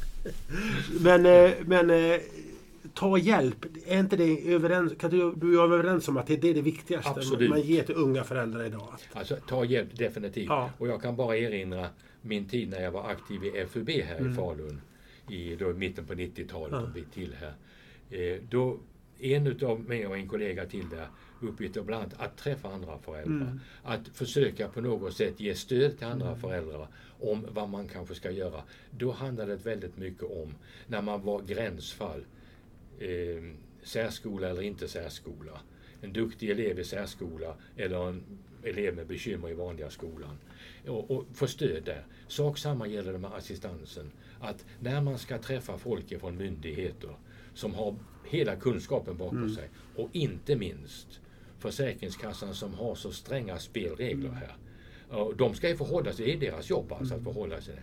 [1.00, 2.20] Men, eh, men eh,
[2.94, 3.64] ta hjälp.
[3.86, 7.10] Är inte det överens, kan du, du vara överens om att det är det, viktigaste
[7.10, 7.50] Absolut.
[7.50, 8.88] man ger till unga föräldrar idag?
[9.12, 10.46] Alltså ta hjälp definitivt.
[10.48, 10.70] Ja.
[10.78, 11.86] Och jag kan bara erinra
[12.22, 14.80] min tid när jag var aktiv i FUB här i Falun
[15.30, 16.80] i då, mitten på 90-talet Mm.
[16.80, 16.86] Ja.
[16.86, 17.52] och bit till här.
[18.10, 18.78] Eh, då
[19.20, 21.08] en utav mig och en kollega till där
[21.40, 23.46] uppgift bland annat att träffa andra föräldrar.
[23.46, 23.60] Mm.
[23.82, 26.88] Att försöka på något sätt ge stöd till andra föräldrar
[27.20, 28.62] om vad man kanske ska göra.
[28.90, 30.54] Då handlade det väldigt mycket om
[30.86, 32.24] när man var gränsfall.
[32.98, 33.42] Eh,
[33.82, 35.60] särskola eller inte särskola.
[36.00, 38.22] En duktig elev i särskola eller en
[38.62, 40.38] elev med bekymmer i vanliga skolan.
[40.86, 42.04] Och, och få stöd där.
[42.28, 44.12] Sak samma gäller det med assistansen.
[44.40, 47.10] Att när man ska träffa folk från myndigheter
[47.56, 47.94] som har
[48.24, 49.54] hela kunskapen bakom mm.
[49.54, 51.20] sig och inte minst
[51.58, 54.34] Försäkringskassan som har så stränga spelregler mm.
[54.34, 54.54] här.
[55.36, 57.34] De ska ju förhålla sig, det är deras jobb alltså att mm.
[57.34, 57.74] förhålla sig.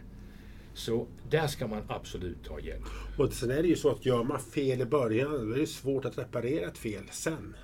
[0.73, 2.83] Så där ska man absolut ta hjälp.
[3.17, 5.67] Och sen är det ju så att gör man fel i början, då är det
[5.67, 7.55] svårt att reparera ett fel sen.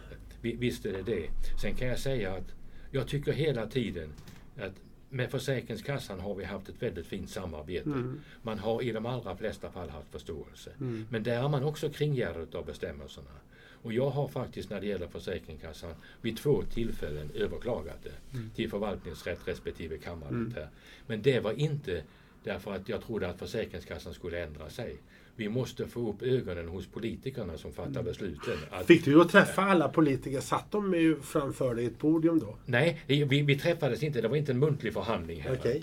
[0.42, 1.30] Visst är det det.
[1.62, 2.54] Sen kan jag säga att
[2.92, 4.14] jag tycker hela tiden
[4.58, 4.74] att
[5.10, 7.90] med Försäkringskassan har vi haft ett väldigt fint samarbete.
[7.90, 8.22] Mm.
[8.42, 10.72] Man har i de allra flesta fall haft förståelse.
[10.80, 11.08] Mm.
[11.10, 13.32] Men där är man också kringgärdad av bestämmelserna.
[13.82, 18.50] Och jag har faktiskt när det gäller Försäkringskassan vid två tillfällen överklagat det mm.
[18.50, 20.58] till förvaltningsrätt respektive kammarrätt.
[20.58, 20.70] Mm.
[21.08, 22.04] Men det var inte
[22.44, 24.98] därför att jag trodde att Försäkringskassan skulle ändra sig.
[25.40, 28.06] Vi måste få upp ögonen hos politikerna som fattar mm.
[28.06, 28.58] besluten.
[28.70, 30.40] Att, Fick du då träffa alla politiker?
[30.40, 32.58] Satt de ju framför dig i ett podium då?
[32.66, 34.22] Nej, vi, vi träffades inte.
[34.22, 35.54] Det var inte en muntlig förhandling här.
[35.54, 35.82] Okay.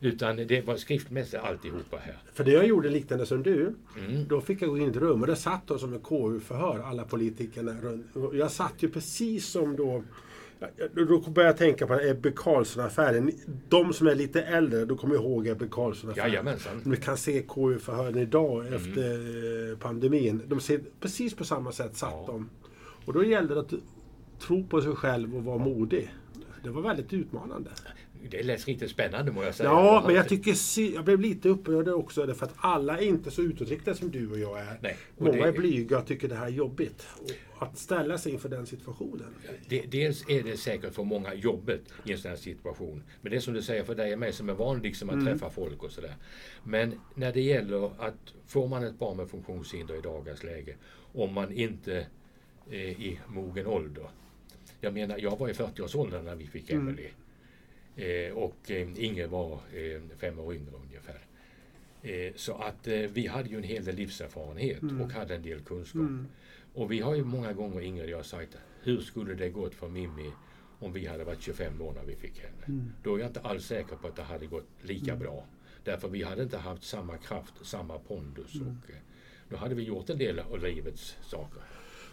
[0.00, 2.16] Utan det var skriftmässigt alltihopa här.
[2.32, 3.74] För det jag gjorde liknande som du.
[3.98, 4.28] Mm.
[4.28, 6.78] Då fick jag gå in i ett rum och där satt de som ett KU-förhör,
[6.78, 7.76] alla politikerna.
[8.32, 10.02] Jag satt ju precis som då
[10.94, 13.32] då börjar jag tänka på Ebbe Carlsson-affären.
[13.68, 16.28] De som är lite äldre, då kommer ihåg Ebbe Carlsson-affären.
[16.28, 16.82] Jajamensan.
[16.84, 18.74] Vi kan se KU-förhören idag mm.
[18.74, 20.42] efter pandemin.
[20.46, 22.24] De ser precis på samma sätt satt ja.
[22.26, 22.50] de.
[23.04, 23.72] Och då gällde det att
[24.40, 26.14] tro på sig själv och vara modig.
[26.64, 27.70] Det var väldigt utmanande.
[28.30, 29.68] Det lät riktigt spännande må jag säga.
[29.68, 30.54] Ja, men jag tycker
[30.94, 34.38] jag blev lite upprörd också därför att alla är inte så utåtriktade som du och
[34.38, 34.78] jag är.
[34.82, 35.48] Nej, och Många det...
[35.48, 37.06] är blyga och tycker det här är jobbigt.
[37.18, 37.30] Och
[37.62, 39.34] att ställa sig inför den situationen.
[39.68, 43.02] Det, dels är det säkert för många jobbigt i en sån här situation.
[43.20, 45.14] Men det är som du säger för dig och mig som är van liksom att
[45.14, 45.26] mm.
[45.26, 46.14] träffa folk och sådär.
[46.64, 50.74] Men när det gäller att får man ett barn med funktionshinder i dagens läge
[51.12, 52.06] om man inte
[52.70, 54.06] är i mogen ålder.
[54.80, 57.06] Jag menar, jag var i 40-årsåldern när vi fick Emelie.
[57.06, 57.21] Mm.
[57.96, 61.18] Eh, och eh, Inge var eh, fem år yngre ungefär.
[62.36, 65.00] Så att vi hade ju en hel del livserfarenhet mm.
[65.00, 66.00] och hade en del kunskap.
[66.00, 66.26] Mm.
[66.74, 69.88] Och vi har ju många gånger, Ingrid och jag, sagt hur skulle det gått för
[69.88, 70.30] Mimmi
[70.78, 72.64] om vi hade varit 25 år när vi fick henne?
[72.66, 72.92] Mm.
[73.02, 75.18] Då är jag inte alls säker på att det hade gått lika mm.
[75.18, 75.44] bra.
[75.84, 78.54] Därför vi hade inte haft samma kraft, samma pondus.
[78.54, 78.68] Mm.
[78.68, 78.90] Och,
[79.48, 81.62] då hade vi gjort en del av livets saker.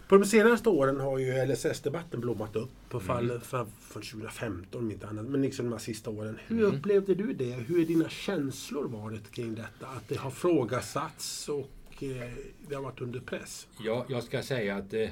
[0.09, 2.69] På de senaste åren har ju LSS-debatten blommat upp.
[2.89, 3.41] På fall mm.
[3.41, 5.25] från 2015 om inte annat.
[5.25, 6.39] Men liksom de här sista åren.
[6.47, 6.75] Hur mm.
[6.75, 7.53] upplevde du det?
[7.53, 9.87] Hur är dina känslor varit kring detta?
[9.87, 12.31] Att det har frågasatts och eh,
[12.69, 13.67] det har varit under press?
[13.79, 15.09] Ja, jag ska säga att eh,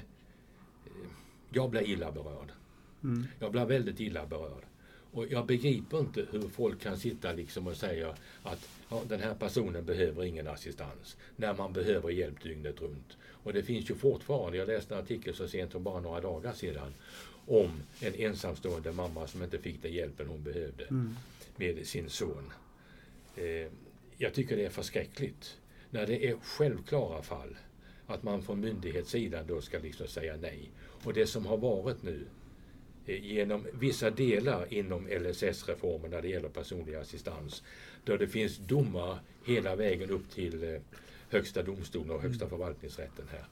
[1.49, 2.51] jag blir illa berörd.
[3.03, 3.25] Mm.
[3.39, 4.63] Jag blir väldigt illa berörd.
[5.11, 9.33] Och jag begriper inte hur folk kan sitta liksom och säga att ja, den här
[9.33, 11.17] personen behöver ingen assistans.
[11.35, 13.17] När man behöver hjälp dygnet runt.
[13.43, 16.53] Och det finns ju fortfarande, jag läste en artikel så sent som bara några dagar
[16.53, 16.93] sedan
[17.47, 17.71] om
[18.01, 21.15] en ensamstående mamma som inte fick den hjälpen hon behövde mm.
[21.55, 22.53] med sin son.
[23.35, 23.71] Eh,
[24.17, 25.57] jag tycker det är förskräckligt
[25.89, 27.57] när det är självklara fall
[28.07, 30.69] att man från myndighetssidan då ska liksom säga nej.
[31.03, 32.25] Och det som har varit nu
[33.05, 37.63] eh, genom vissa delar inom LSS-reformen när det gäller personlig assistans,
[38.03, 40.81] där det finns domar hela vägen upp till eh,
[41.29, 42.57] Högsta domstolen och Högsta mm.
[42.57, 43.47] förvaltningsrätten här.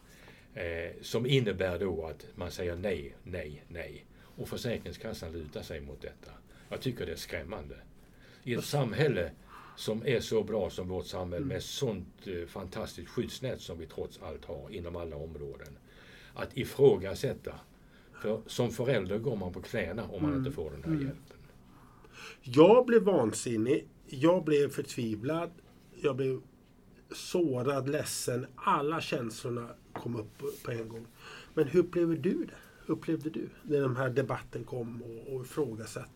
[0.56, 4.06] Eh, som innebär då att man säger nej, nej, nej.
[4.38, 6.32] Och Försäkringskassan lutar sig mot detta.
[6.70, 7.76] Jag tycker det är skrämmande.
[8.44, 9.32] I ett samhälle
[9.76, 11.48] som är så bra som vårt samhälle mm.
[11.48, 15.78] med sånt eh, fantastiskt skyddsnät som vi trots allt har inom alla områden.
[16.34, 17.60] Att ifrågasätta.
[18.22, 20.38] För som förälder går man på knäna om man mm.
[20.38, 21.02] inte får den här mm.
[21.02, 21.38] hjälpen.
[22.42, 23.88] Jag blev vansinnig.
[24.08, 25.52] Jag blev förtvivlad.
[26.02, 26.42] Jag blev
[27.12, 28.48] sårad, ledsen.
[28.56, 31.08] Alla känslorna kom upp på en gång.
[31.54, 32.92] Men hur upplevde du det?
[32.92, 36.10] Upplevde du när den här debatten kom och, och ifrågasatte?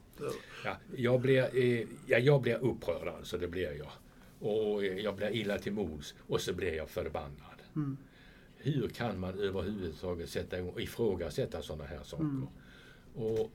[0.65, 3.91] Ja, jag, blev, eh, ja, jag blev upprörd alltså, det blev jag.
[4.39, 7.59] Och jag blev illa till mods och så blev jag förbannad.
[7.75, 7.97] Mm.
[8.57, 12.23] Hur kan man överhuvudtaget sätta igång, ifrågasätta sådana här saker?
[12.23, 12.47] Mm.
[13.15, 13.51] Och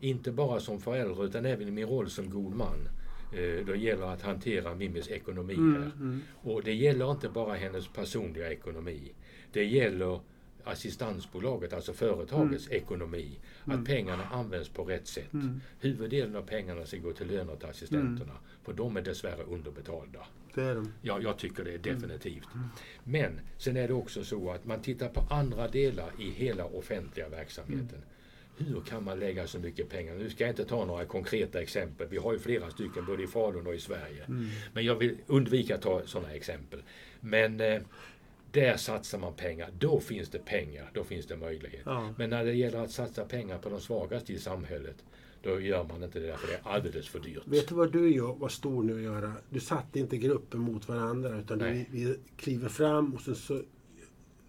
[0.00, 2.88] inte bara som förälder utan även i min roll som god man.
[3.32, 5.90] Eh, då gäller att hantera Mimmis ekonomi mm, här.
[6.00, 6.20] Mm.
[6.42, 9.12] Och det gäller inte bara hennes personliga ekonomi.
[9.52, 10.20] Det gäller
[10.64, 12.82] assistansbolaget, alltså företagets mm.
[12.82, 13.38] ekonomi.
[13.64, 13.84] Att mm.
[13.84, 15.32] pengarna används på rätt sätt.
[15.32, 15.60] Mm.
[15.80, 18.22] Huvuddelen av pengarna ska gå till löner till assistenterna.
[18.22, 18.42] Mm.
[18.62, 20.26] För de är dessvärre underbetalda.
[20.54, 20.92] Det är de.
[21.02, 22.48] Ja, jag tycker det är definitivt.
[23.04, 27.28] Men sen är det också så att man tittar på andra delar i hela offentliga
[27.28, 28.02] verksamheten.
[28.58, 30.14] Hur kan man lägga så mycket pengar?
[30.14, 32.06] Nu ska jag inte ta några konkreta exempel.
[32.10, 34.24] Vi har ju flera stycken både i Falun och i Sverige.
[34.24, 34.46] Mm.
[34.72, 36.82] Men jag vill undvika att ta sådana exempel.
[37.20, 37.80] Men eh,
[38.50, 39.70] Där satsar man pengar.
[39.78, 40.90] Då finns det pengar.
[40.94, 41.82] Då finns det möjlighet.
[41.84, 42.14] Ja.
[42.18, 44.96] Men när det gäller att satsa pengar på de svagaste i samhället.
[45.42, 47.42] Då gör man inte det där för det är alldeles för dyrt.
[47.46, 49.32] Vet du vad du gör, var stor nu att göra?
[49.50, 53.62] Du satte inte gruppen mot varandra utan du, vi kliver fram och sen så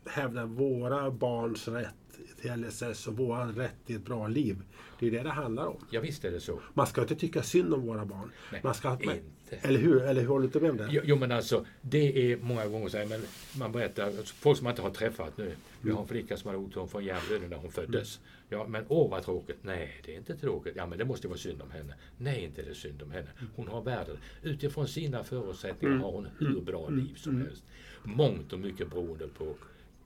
[0.05, 1.95] hävdar våra barns rätt
[2.41, 4.57] till LSS och vår rätt till ett bra liv.
[4.99, 5.85] Det är det det handlar om.
[5.89, 6.59] Ja visst är det så.
[6.73, 8.31] Man ska inte tycka synd om våra barn.
[8.51, 9.19] Nej, man ska, inte.
[9.49, 10.01] Eller hur?
[10.01, 10.87] Eller hur håller du inte med om det?
[10.91, 13.21] Jo, jo men alltså, det är många gånger så här, men
[13.57, 15.55] man berättar, alltså, folk som man inte har träffat nu.
[15.81, 18.19] Vi har en flicka som hade oturen från hjärndöden när hon föddes.
[18.49, 19.57] Ja, men åh vad tråkigt.
[19.61, 20.73] Nej, det är inte tråkigt.
[20.75, 21.93] Ja, men det måste vara synd om henne.
[22.17, 23.27] Nej, inte det är synd om henne.
[23.55, 24.17] Hon har världen.
[24.43, 27.63] Utifrån sina förutsättningar har hon hur bra liv som helst.
[28.03, 29.55] Mångt och mycket beroende på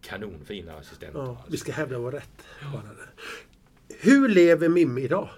[0.04, 1.20] kanonfina assistenter.
[1.20, 1.51] Ja, alltså.
[1.51, 2.43] vi ska hävda vår rätt.
[2.62, 3.95] Det.
[3.99, 5.30] Hur lever Mimmi idag?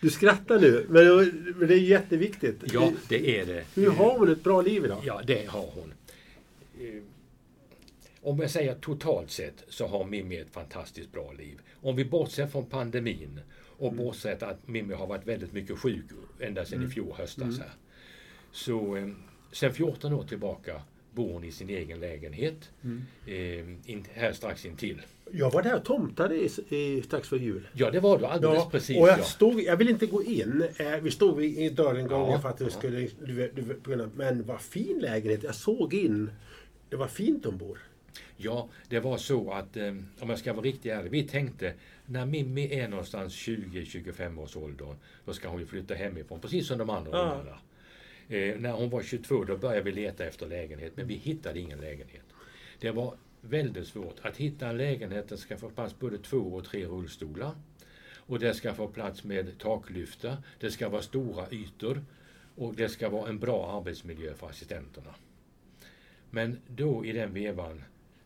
[0.00, 2.62] Du skrattar nu, men det är jätteviktigt.
[2.72, 3.64] Ja, det är det.
[3.74, 5.02] Hur har hon ett bra liv idag?
[5.04, 5.92] Ja, det har hon.
[6.80, 7.02] Eh,
[8.20, 11.60] Om jag säger totalt sett så har Mimmi ett fantastiskt bra liv.
[11.80, 13.40] Om vi bortser från pandemin
[13.78, 16.04] och bortser att Mimmi har varit väldigt mycket sjuk
[16.40, 17.72] ända sedan i fjol höstas här.
[18.52, 19.08] Så eh,
[19.52, 20.82] sen 14 år tillbaka
[21.14, 22.70] bor hon i sin egen lägenhet
[23.26, 23.34] eh,
[23.90, 25.02] in, här strax intill.
[25.32, 27.68] Jag var där och tomtade i, i, strax för jul.
[27.72, 28.96] Ja, det var du alldeles Ja, precis.
[29.00, 29.22] och jag, ja.
[29.24, 30.64] stod, jag vill inte gå in.
[30.78, 32.70] Eh, vi stod vid- i dörren Ja, för att vi ja.
[32.70, 33.08] skulle...
[33.26, 33.52] Du,
[33.84, 35.42] du, men vad fin lägenhet.
[35.42, 36.30] Jag såg in.
[36.88, 37.78] Det var fint de bor.
[38.36, 39.86] Ja, det var så att eh,
[40.20, 41.72] om jag ska vara riktigt ärlig, vi tänkte
[42.06, 46.78] när Mimmi är någonstans 20-25 års ålder, då ska hon ju flytta hemifrån, precis som
[46.78, 47.22] de andra Ja.
[47.34, 47.58] ungarna.
[48.28, 51.80] Eh, när hon var 22 då började vi leta efter lägenhet, men vi hittade ingen
[51.80, 52.24] lägenhet.
[52.78, 56.64] Det var väldigt svårt att hitta en lägenhet där ska få plats både två och
[56.64, 57.52] tre rullstolar.
[58.26, 62.04] Och det ska få plats med taklyftar, det ska vara stora ytor
[62.56, 65.14] och det ska vara en bra arbetsmiljö för assistenterna.
[66.30, 67.84] Men då i den vevan,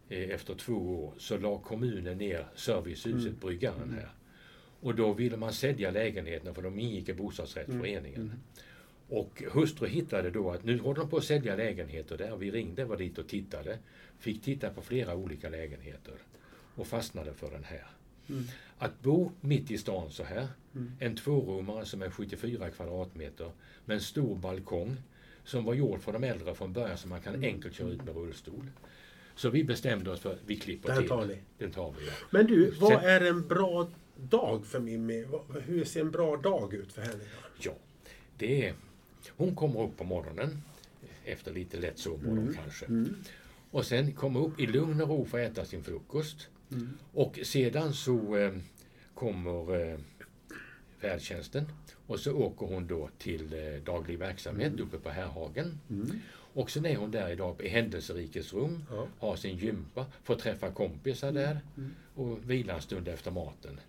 [0.09, 4.09] eh, efter två år, så la kommunen ner servicehuset Bryggaren här.
[4.80, 8.32] Och då ville man sälja lägenheterna för de ingick i bostadsrättsföreningen.
[9.09, 12.37] Och hustru hittade då att nu håller de på att sälja lägenheter där.
[12.37, 13.79] Vi ringde, var dit och tittade.
[14.19, 16.15] Fick titta på flera olika lägenheter.
[16.75, 17.87] Och fastnade för den här.
[18.79, 20.47] Att bo mitt i stan så här.
[20.99, 23.51] En tvårummare som är 74 kvadratmeter.
[23.85, 24.97] Med en stor balkong.
[25.45, 28.15] Som var gjord för de äldre från början så man kan enkelt köra ut med
[28.15, 28.67] rullstol.
[29.35, 31.09] Så vi bestämde oss för att vi klipper Den till.
[31.09, 31.39] tar ni.
[31.59, 32.13] Den tar vi, ja.
[32.31, 35.27] Men du, vad Sen- är en bra dag för Mimmi?
[35.67, 37.25] Hur ser en bra dag ut för henne?
[37.61, 37.73] Ja,
[38.39, 38.75] det är...
[39.39, 40.62] Hon kommer upp på morgonen.
[41.24, 42.86] Efter lite lätt sovmorgon kanske.
[43.70, 46.49] Och sen kommer upp i lugn och ro för att äta sin frukost.
[47.12, 48.53] Och sedan så eh,
[49.14, 49.99] kommer eh,
[50.99, 51.64] färdtjänsten.
[52.07, 55.78] Och så åker hon då till eh, daglig verksamhet uppe på Härhagen.
[56.55, 59.07] Och sen är hon där idag i händelserikes rum, Ja.
[59.18, 61.61] har sin gympa, får träffa kompisar där
[62.14, 63.80] och vila en stund efter maten.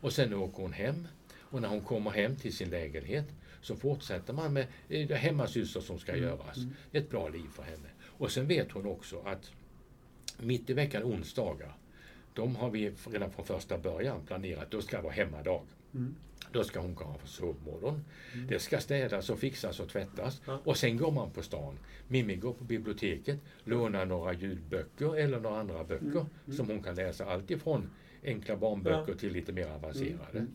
[0.00, 1.08] Och sen åker hon hem.
[1.38, 3.24] Och när hon kommer hem till sin lägenhet
[3.60, 6.56] så fortsätter man med eh, det hemmasysslor som ska göras.
[6.92, 7.88] Ett bra liv för henne.
[8.06, 9.50] Och sen vet hon också att
[10.38, 11.76] mitt i veckan, onsdagar,
[12.34, 15.62] de har vi redan från första början planerat, då ska det vara hemmadag.
[16.52, 18.04] Då ska hon komma på sovmorgon.
[18.48, 20.42] Det ska städas och fixas och tvättas.
[20.46, 20.60] Ja.
[20.64, 21.78] Och sen går man på stan.
[22.08, 27.24] Mimmi går på biblioteket, lånar några ljudböcker eller några andra böcker som hon kan läsa.
[27.26, 27.90] Allt ifrån
[28.24, 29.18] enkla barnböcker Ja.
[29.18, 30.46] till lite mer avancerade.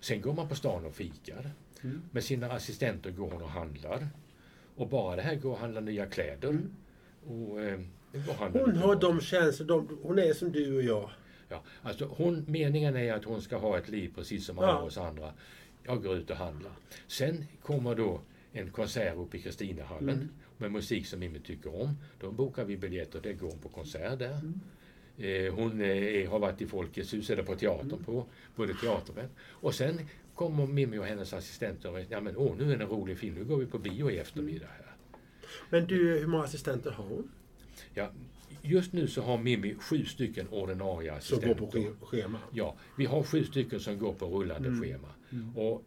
[0.00, 1.50] Sen går man på stan och fikar.
[2.10, 4.08] Med sina assistenter går hon och handlar.
[4.76, 6.58] Och bara det här går och handlar nya kläder.
[7.26, 7.80] Och, eh,
[8.12, 11.10] går och handlar Hon har de känslor, hon är som du och jag.
[11.48, 14.66] Ja, alltså hon, meningen är att hon ska ha ett liv precis som Ja.
[14.66, 15.32] alla oss andra.
[15.84, 16.72] Jag går ut och handlar.
[17.06, 18.20] Sen kommer då
[18.52, 20.28] en konsert uppe i Kristinahallen Mm.
[20.56, 21.96] med musik som Mimmi tycker om.
[22.20, 24.30] Då bokar vi biljetter, det går hon på konsert där.
[24.32, 24.60] Mm.
[25.18, 28.04] Eh, hon eh, har varit i Folkets hus eller på teatern Mm.
[28.04, 29.28] på både teatern.
[29.50, 30.00] Och sen
[30.34, 33.34] kommer Mimmi och hennes assistenter och ja men åh nu är det en rolig film,
[33.34, 34.86] nu går vi på bio i eftermiddag här.
[35.70, 37.30] Men du, hur många assistenter har hon?
[37.94, 38.10] Ja,
[38.62, 41.54] just nu så har Mimmi sju stycken ordinarie Som assistenter.
[41.80, 42.38] går på schema?
[42.52, 44.80] Ja, vi har sju stycken som går på rullande Mm.
[44.82, 45.08] schema.
[45.54, 45.84] Och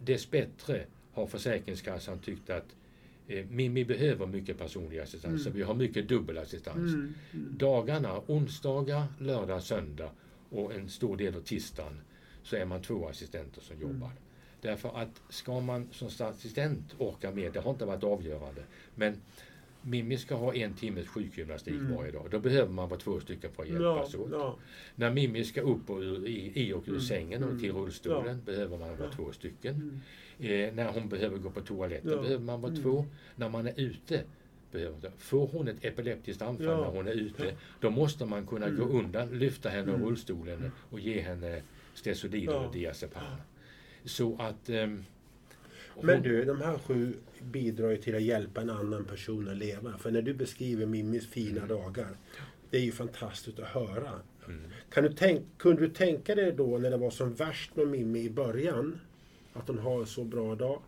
[0.00, 2.66] dessbättre har Försäkringskassan tyckt att
[3.50, 6.94] Mimmi behöver mycket personlig assistans, så vi har mycket dubbelassistans.
[6.94, 7.14] Mm.
[7.58, 10.10] Dagarna, onsdagar, lördag, söndag
[10.50, 12.00] och en stor del av tisdagen
[12.42, 14.10] så är man två assistenter som jobbar.
[14.60, 18.62] Därför att ska man som assistent orka med, det har inte varit avgörande,
[18.94, 19.20] men
[19.82, 22.26] Mimmi ska ha en timmes sjukgymnastik varje dag.
[22.30, 24.28] Då behöver man vara två stycken för att Ja, hjälpas åt.
[24.32, 24.56] ja.
[24.94, 28.52] När Mimmi ska upp och ur, i, i och ur sängen och till rullstolen Ja.
[28.52, 30.00] behöver man vara två stycken.
[30.40, 32.22] Eh, när hon behöver gå på toaletten Ja.
[32.22, 33.06] behöver man vara två.
[33.36, 34.22] När man är ute
[34.72, 36.76] behöver Får hon ett epileptiskt anfall Ja.
[36.80, 40.06] när hon är ute, då måste man kunna gå undan, lyfta henne ur Mm.
[40.06, 41.62] rullstolen och ge henne
[41.94, 42.66] Stesodil Ja.
[42.66, 43.22] och Diazepam.
[44.04, 44.68] Så att...
[44.68, 45.04] ehm,
[46.02, 49.98] Men du, de här sju bidrar ju till att hjälpa en annan person att leva.
[49.98, 52.08] För när du beskriver Mimmis fina dagar,
[52.70, 54.10] det är ju fantastiskt att höra.
[54.46, 54.60] Mm.
[54.90, 58.20] Kan du tänk, kunde du tänka dig då när det var som värst med Mimmi
[58.20, 59.00] i början,
[59.58, 60.80] att hon har en så bra dag?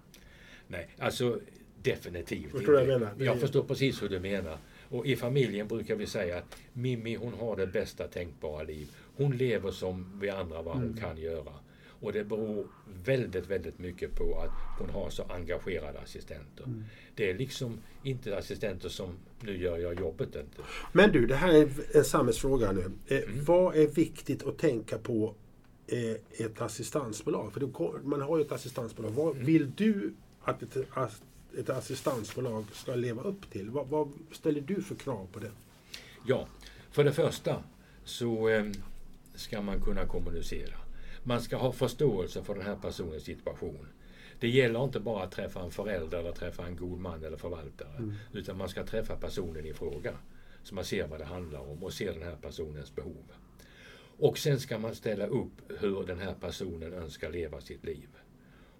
[0.68, 1.41] Nej, alltså
[1.83, 2.99] definitivt Förstår vad jag inte.
[2.99, 3.21] menar?
[3.21, 4.59] Är- Jag förstår precis hur du menar.
[4.89, 8.89] Och i familjen brukar vi säga att Mimmi hon har det bästa tänkbara liv.
[9.16, 10.97] Hon lever som vi andra vad hon Mm.
[10.97, 11.53] kan göra.
[12.03, 12.66] Och det beror
[13.05, 16.64] väldigt, väldigt mycket på att hon har så engagerade assistenter.
[16.64, 16.85] Mm.
[17.14, 20.62] Det är liksom inte assistenter som nu gör jag jobbet inte.
[20.93, 22.85] Men du, det här är en samhällsfråga nu.
[23.07, 23.45] Eh, Mm.
[23.45, 25.35] Vad är viktigt att tänka på
[26.38, 27.53] ett assistansbolag?
[27.53, 29.11] För det, man har ju ett assistansbolag.
[29.11, 29.47] Vad Mm.
[29.47, 30.12] vill du
[30.43, 31.22] att ett, ass-
[31.59, 33.70] ett assistansbolag ska leva upp till?
[33.70, 35.51] Vad, vad ställer du för krav på det?
[36.26, 36.47] Ja,
[36.91, 37.62] för det första
[38.05, 38.64] så eh,
[39.34, 40.76] ska man kunna kommunicera.
[41.24, 43.86] Man ska ha förståelse för den här personens situation.
[44.41, 48.14] Det gäller inte bara att träffa en förälder eller träffa en god man eller förvaltare.
[48.32, 50.12] Utan man ska träffa personen i fråga.
[50.62, 53.24] Så man ser vad det handlar om och ser den här personens behov.
[54.21, 58.09] Och sen ska man ställa upp hur den här personen önskar leva sitt liv.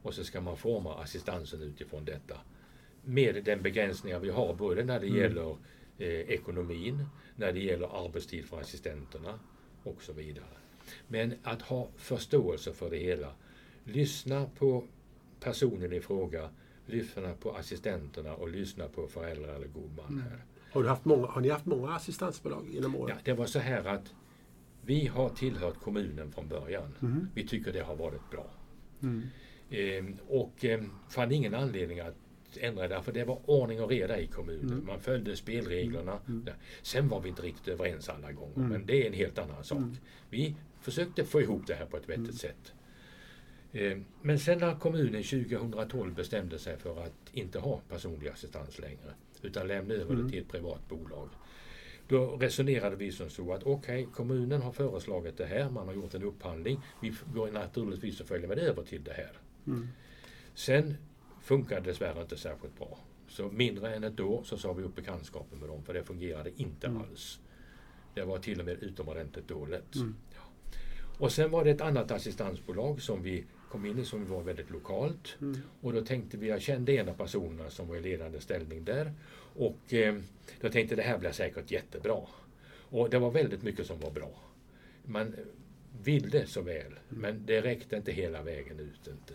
[0.03, 2.37] Och så ska man forma assistansen utifrån detta.
[3.05, 5.57] Med den begränsningar vi har, både när det gäller
[5.99, 9.41] eh, ekonomin, när det gäller arbetstid för assistenterna
[9.83, 10.45] och så vidare.
[11.09, 13.33] Men att ha förståelse för det hela.
[13.85, 14.85] Lyssna på
[15.41, 16.51] personen i fråga,
[16.87, 20.45] lyssna på assistenterna och lyssna på föräldrar eller god man här.
[20.73, 23.17] Har, du haft många, har ni haft många assistansbolag genom åren?
[23.17, 24.15] Ja, det var så här att
[24.83, 26.95] vi har tillhört kommunen från början.
[27.01, 27.29] Mhm.
[27.35, 28.47] Vi tycker det har varit bra.
[29.03, 29.23] Mm.
[29.71, 32.15] Ehm, och ehm, fann ingen anledning att
[32.61, 34.73] ändra det, för det var ordning och reda i kommunen.
[34.73, 34.87] Mm.
[34.87, 36.21] Man följde spelreglerna.
[36.47, 36.53] Ja.
[36.83, 38.69] Sen var vi inte riktigt överens alla gånger, Mm.
[38.69, 39.79] men det är en helt annan sak.
[40.31, 42.33] Vi försökte få ihop det här på ett vettigt Mm.
[42.33, 42.73] sätt.
[43.73, 49.15] Ehm, Men sen när kommunen 2012 bestämde sig för att inte ha personlig assistans längre,
[49.43, 50.25] utan lämna över Mm.
[50.25, 51.29] det till ett privat bolag.
[52.11, 56.15] Då resonerade vi som så att okej, kommunen har föreslagit det här, man har gjort
[56.15, 56.81] en upphandling.
[57.03, 59.33] Vi går naturligtvis att följa med över till det här.
[59.67, 59.89] Mm.
[60.55, 60.95] Sen
[61.43, 62.99] funkade det dessvärre inte särskilt bra.
[63.29, 66.51] Så mindre än ett år så sa vi upp bekantskapen med dem för det fungerade
[66.57, 67.03] inte Mm.
[67.03, 67.41] alls.
[68.15, 69.97] Det var till och med utomordentligt dåligt.
[69.97, 70.17] Mm.
[70.35, 70.41] Ja.
[71.19, 74.71] Och sen var det ett annat assistansbolag som vi kom in i som var väldigt
[74.71, 75.37] lokalt.
[75.41, 75.59] Mm.
[75.81, 79.13] Och då tänkte vi, jag kände en av personerna som var i ledande ställning där.
[79.61, 80.15] Och eh,
[80.61, 82.21] då tänkte det här blir säkert jättebra.
[82.73, 84.31] Och det var väldigt mycket som var bra.
[85.05, 85.35] Man
[86.03, 89.09] ville så väl, men det räckte inte hela vägen ut.
[89.09, 89.35] Inte.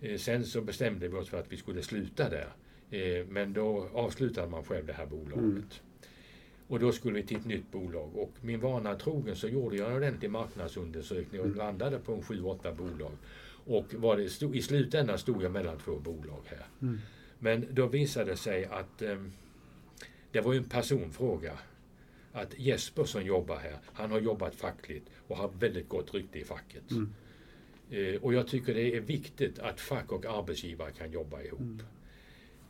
[0.00, 2.48] Eh, sen så bestämde vi oss för att vi skulle sluta där.
[2.90, 5.40] Eh, men då avslutade man själv det här bolaget.
[5.42, 5.64] Mm.
[6.68, 8.16] Och då skulle vi till ett nytt bolag.
[8.16, 12.74] Och min vana trogen så gjorde jag en ordentlig marknadsundersökning och landade på en 7-8
[12.76, 13.12] bolag.
[13.66, 16.66] Och var det i slutändan stod jag mellan två bolag här.
[16.82, 16.98] Mm.
[17.38, 19.16] Men då visade det sig att eh,
[20.32, 21.58] det var ju en personfråga.
[22.32, 26.44] Att Jesper som jobbar här, han har jobbat fackligt och har väldigt gott rykte i
[26.44, 26.90] facket.
[26.90, 27.12] Mm.
[27.90, 31.60] Eh, och jag tycker det är viktigt att fack och arbetsgivare kan jobba ihop.
[31.60, 31.80] Mm.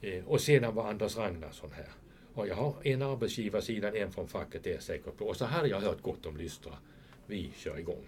[0.01, 1.89] Eh, och sedan var Anders Ragnarsson här.
[2.35, 5.25] Och jag har en arbetsgivarsidan, en från facket, det är jag säker på.
[5.25, 6.73] Och så hade jag hört gott om Lystra.
[7.27, 8.05] Vi kör igång.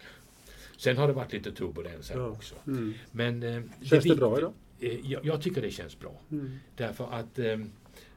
[0.77, 2.29] Sen har det varit lite turbulens här Ja.
[2.29, 2.55] också.
[2.67, 2.95] Mm.
[3.13, 4.53] Men eh, Känns det är bra idag?
[4.81, 6.21] Eh, jag, jag tycker det känns bra.
[6.31, 6.59] Mm.
[6.77, 7.59] Därför att eh,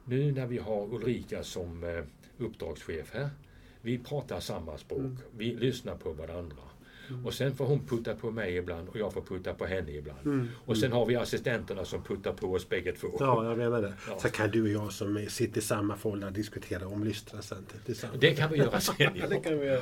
[0.05, 2.03] nu när vi har Ulrika som eh,
[2.38, 3.30] uppdragschef här.
[3.82, 4.99] Vi pratar samma språk.
[4.99, 5.18] Mm.
[5.38, 6.64] Vi lyssnar på varandra.
[7.26, 10.20] Och sen får hon putta på mig ibland och jag får putta på henne ibland.
[10.26, 10.47] Mm.
[10.66, 13.07] Och sen har vi assistenterna som puttar på oss bägge två.
[13.20, 13.93] Ja, jag menar det.
[14.07, 14.20] Ja.
[14.20, 18.22] Så kan du och jag som sitter i samma folder diskutera om Lystra sen tillsammans.
[18.22, 18.95] Det kan vi göra sen.
[19.16, 19.28] Ja.
[19.30, 19.82] det kan vi göra.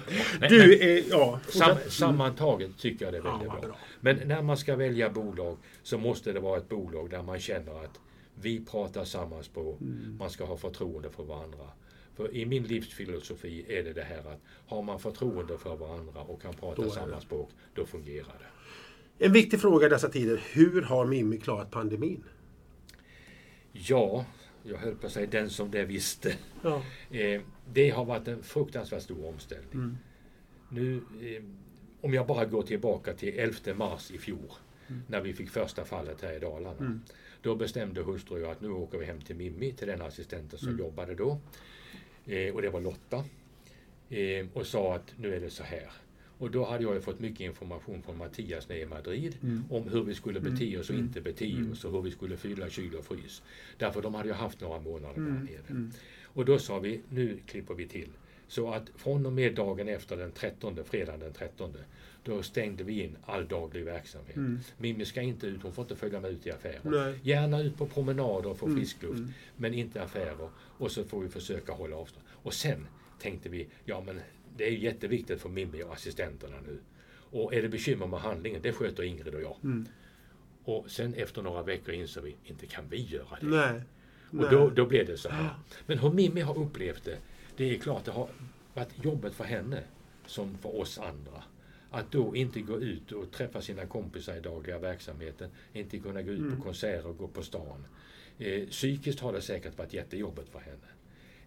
[0.50, 1.40] Du, men är, ja.
[1.50, 1.94] sam, fortsätt.
[1.94, 3.68] sammantaget tycker jag det är Ja, väldigt vad bra.
[3.70, 3.78] bra.
[4.00, 7.84] Men när man ska välja bolag så måste det vara ett bolag där man känner
[7.84, 8.00] att
[8.42, 9.82] vi pratar samma språk.
[9.82, 10.18] Mm.
[10.20, 11.66] Man ska ha förtroende för varandra.
[12.20, 16.42] För i min livsfilosofi är det det här att har man förtroende för varandra och
[16.42, 19.26] kan prata samma språk, då fungerar det.
[19.26, 20.44] En viktig fråga i dessa tider.
[20.54, 22.24] Hur har Mimmi klarat pandemin?
[23.72, 24.26] Ja,
[24.64, 26.36] jag höll på att säga den som det visste.
[26.64, 26.84] Ja.
[27.12, 27.42] Eh,
[27.74, 29.74] det har varit en fruktansvärt stor omställning.
[29.74, 29.98] Mm.
[30.70, 31.44] Nu, eh,
[32.02, 34.52] om jag bara går tillbaka till 11 mars i fjol,
[35.08, 36.78] när vi fick första fallet här i Dalarna.
[36.80, 37.02] Mm.
[37.42, 40.80] Då bestämde hustru att nu åker vi hem till Mimmi, till den assistenten som Mm.
[40.80, 41.40] jobbade då.
[42.26, 43.24] Eh, och det var Lotta.
[44.10, 45.92] Eh, och sa att nu är det så här.
[46.38, 49.64] Och då hade jag fått mycket information från Mattias nere i Madrid Mm.
[49.70, 51.08] om hur vi skulle bete oss och Mm.
[51.08, 51.72] inte bete Mm.
[51.72, 53.42] oss och hur vi skulle fylla kyl och frys.
[53.78, 55.44] Därför de hade ju haft några månader där Mm.
[55.46, 55.62] nere.
[55.70, 55.92] Mm.
[56.24, 58.10] Och då sa vi, nu klipper vi till.
[58.48, 61.74] Så att från och med dagen efter den 13, fredagen den 13,
[62.24, 64.36] då stängde vi in all daglig verksamhet.
[64.36, 64.60] Mm.
[64.78, 66.80] Mimmi ska inte ut, hon får inte följa med ut i affärer.
[66.84, 67.20] Nej.
[67.24, 69.34] Gärna ut på promenader och få Mm, frisk luft, mm.
[69.58, 70.50] men inte affärer.
[70.56, 72.26] Och så får vi försöka hålla avstånd.
[72.32, 72.88] Och sen
[73.20, 74.20] tänkte vi, ja men
[74.58, 76.78] det är jätteviktigt för Mimmi och assistenterna nu.
[77.32, 79.56] Och är det bekymmer med handlingen, det sköter Ingrid och jag.
[79.64, 79.88] Mm.
[80.64, 83.48] Och sen efter några veckor insåg vi, inte kan vi göra det.
[83.48, 83.82] Nej.
[84.30, 84.48] Och Nej.
[84.52, 85.50] då, då blev det så här.
[85.86, 87.18] Men hur Mimmi har upplevt det,
[87.58, 88.30] det är klart det har
[88.74, 89.84] varit jobbet för henne
[90.26, 91.44] som för oss andra.
[91.92, 96.32] Att då inte gå ut och träffa sina kompisar i dagliga verksamheten, inte kunna gå
[96.32, 96.58] ut Mm.
[96.58, 97.86] på konserter och gå på stan.
[98.38, 100.78] Eh, psykiskt har det säkert varit jättejobbigt för henne.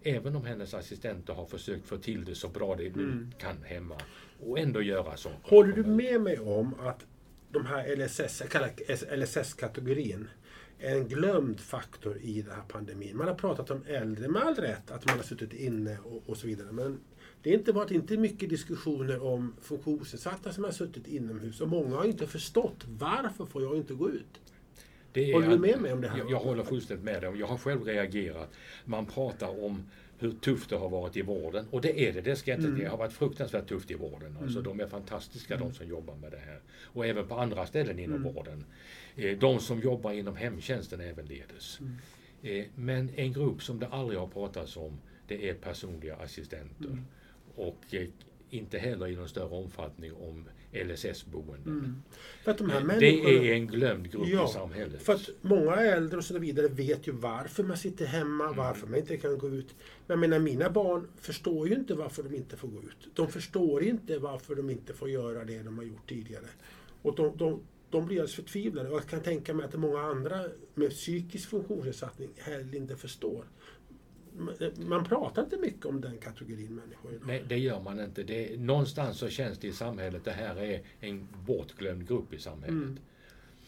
[0.03, 3.31] Även om hennes assistenter har försökt få till det så bra det Mm.
[3.37, 3.95] kan hemma
[4.45, 5.37] och ändå göra saker.
[5.43, 7.05] Håller du med mig om att
[7.51, 8.69] de här LSS, jag kallar
[9.15, 10.27] LSS-kategorin,
[10.79, 13.17] är en glömd faktor i den här pandemin?
[13.17, 16.37] Man har pratat om äldre, med all rätt, att man har suttit inne och, och
[16.37, 16.71] så vidare.
[16.71, 16.99] Men
[17.43, 21.95] det har inte varit inte mycket diskussioner om funktionsnedsatta som har suttit inomhus och många
[21.95, 24.41] har inte förstått varför får jag inte gå ut?
[25.11, 26.17] Det är Håller du med mig om det här?
[26.17, 27.39] Jag, jag håller fullständigt med dig.
[27.39, 28.51] Jag har själv reagerat.
[28.85, 29.83] Man pratar om
[30.19, 31.65] hur tufft det har varit i vården.
[31.71, 32.79] Och det är det, det ska jag inte Mm.
[32.79, 34.37] Det har varit fruktansvärt tufft i vården.
[34.41, 36.59] Alltså, De är fantastiska de som jobbar med det här.
[36.83, 38.33] Och även på andra ställen inom Mm.
[38.33, 38.65] vården.
[39.15, 41.79] Eh, De som jobbar inom hemtjänsten ävenledes.
[41.79, 41.95] Mm.
[42.41, 46.85] Eh, Men en grupp som det aldrig har pratats om, det är personliga assistenter.
[46.85, 47.05] Mm.
[47.55, 48.07] Och eh,
[48.49, 51.67] inte heller i någon större omfattning om LSS-boenden.
[51.79, 52.03] Mm.
[52.43, 53.07] För att de här Det
[53.49, 55.01] är en glömd grupp Ja, i samhället.
[55.01, 58.57] För att många äldre och så vidare vet ju varför man sitter hemma, Mm.
[58.57, 59.75] varför man inte kan gå ut.
[60.07, 63.15] Men jag menar, mina barn förstår ju inte varför de inte får gå ut.
[63.15, 66.45] De förstår inte varför de inte får göra det de har gjort tidigare.
[67.01, 68.89] Och de, de, de blir alldeles förtvivlade.
[68.89, 73.45] Och jag kan tänka mig att många andra med psykisk funktionsnedsättning heller inte förstår.
[74.77, 77.27] Man- pratar inte mycket om den kategorin människor idag.
[77.27, 78.23] Nej, det gör man inte.
[78.23, 82.69] Det, någonstans så känns det i samhället, det här är en bortglömd grupp i samhället.
[82.83, 82.97] Mm.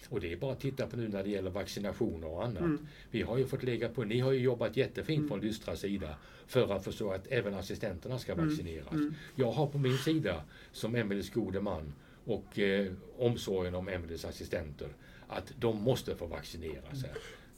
[0.09, 2.59] Och det är bara att titta på nu när det gäller vaccinationer och annat.
[2.63, 2.88] Mm.
[3.11, 5.30] Vi har ju fått lägga på, ni har ju jobbat jättefint Mm.
[5.30, 6.16] från Lystra sida
[6.47, 8.49] för att förstå att även assistenterna ska Mm.
[8.49, 8.91] vaccineras.
[8.91, 9.13] Mm.
[9.36, 11.93] Jag har på min sida, som Emelies gode man
[12.26, 14.88] och eh, omsorgen om Emelies assistenter,
[15.28, 17.09] att de måste få vaccinera sig.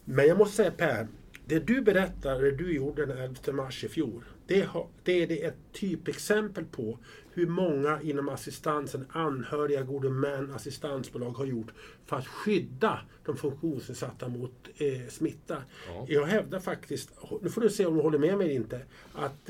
[0.05, 1.07] Men jag måste säga Per,
[1.47, 5.27] det du berättar, det du gjorde den 11 mars i fjol, det, har, det är
[5.27, 6.97] det ett typexempel på
[7.33, 11.73] hur många inom assistansen, anhöriga, gode män, assistansbolag har gjort
[12.05, 15.57] för att skydda de funktionsnedsatta mot eh, smitta.
[15.87, 16.05] Ja.
[16.07, 17.09] Jag hävdar faktiskt,
[17.41, 18.81] nu får du se om du håller med mig eller inte,
[19.13, 19.49] att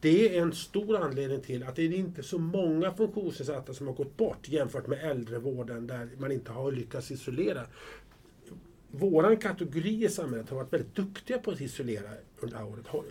[0.00, 3.94] det är en stor anledning till att det är inte så många funktionsnedsatta som har
[3.94, 7.66] gått bort jämfört med äldrevården där man inte har lyckats isolera
[8.98, 12.08] våran kategori i samhället har varit väldigt duktiga på att isolera
[12.40, 12.84] under det här året.
[12.92, 13.04] Jag,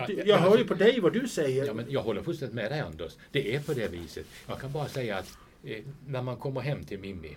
[0.00, 1.64] Ja, jag, ja, hör ju alltså- på dig vad du säger.
[1.66, 3.16] Ja, men jag håller fullständigt med dig Anders.
[3.30, 4.26] Det är på det viset.
[4.48, 7.36] Jag kan bara säga att eh, när man kommer hem till Mimmi,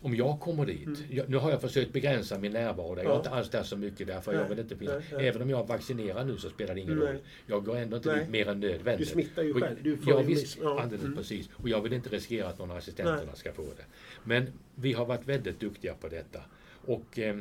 [0.00, 3.02] om jag kommer dit, jag, nu har jag försökt begränsa min närvaro där.
[3.02, 3.16] Jag är Mm.
[3.20, 4.94] Inte alls där så mycket därför Nej, jag vill inte finnas.
[5.10, 5.28] nej, nej.
[5.28, 7.08] Även om jag är vaccinerad nu så spelar det ingen Nej.
[7.08, 7.18] roll.
[7.46, 9.06] Jag går ändå inte dit mer än nödvändigt.
[9.08, 9.76] Du smittar ju själv.
[9.82, 10.80] Du får ja, visst, ja.
[10.80, 11.16] alldeles Mm.
[11.16, 11.48] precis.
[11.52, 13.84] Och jag vill inte riskera att någon av assistenterna ska få det.
[14.24, 16.40] Men vi har varit väldigt duktiga på detta.
[16.86, 17.38] Och eh,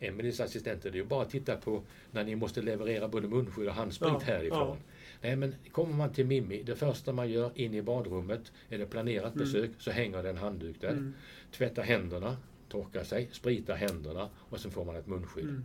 [0.00, 3.68] Emelies assistenter, det är ju bara att titta på när ni måste leverera både munskydd
[3.68, 4.58] och handsprit Ja, härifrån.
[4.68, 4.76] ja.
[5.22, 8.86] Nej men kommer man till Mimmi, det första man gör in i badrummet, är det
[8.86, 9.38] planerat Mm.
[9.46, 10.88] besök, så hänger det en handduk där.
[10.90, 11.14] Mm.
[11.52, 12.36] Tvätta händerna,
[12.68, 15.44] torka sig, sprita händerna och sen får man ett munskydd.
[15.44, 15.64] Mm.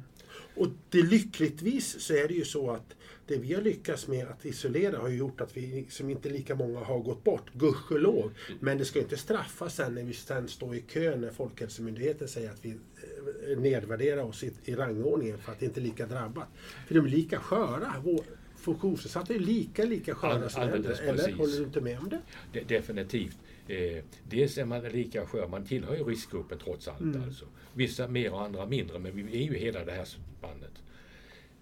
[0.56, 2.96] Och det lyckligtvis så är det ju så att
[3.30, 6.56] det vi har lyckats med att isolera har ju gjort att vi som inte lika
[6.56, 8.32] många har gått bort, gudskelov.
[8.60, 12.50] Men det ska inte straffas sen när vi sen står i kö när Folkhälsomyndigheten säger
[12.52, 16.48] att vi eh, nedvärderar oss i, i rangordningen för att det inte är lika drabbat.
[16.88, 17.94] För de är lika sköra.
[18.04, 18.24] Vår,
[18.58, 20.96] funktionsnedsatta är lika, lika sköra All- som äldre.
[20.96, 22.22] Eller håller du inte med om det?
[22.54, 23.38] De, definitivt.
[23.68, 27.02] Eh, dels är man lika skör, man tillhör ju riskgruppen trots allt.
[27.02, 27.24] Mm.
[27.24, 27.46] Alltså.
[27.74, 30.74] Vissa mer och andra mindre, men vi är ju hela det här spannet.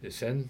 [0.02, 0.50] Eh, Sen...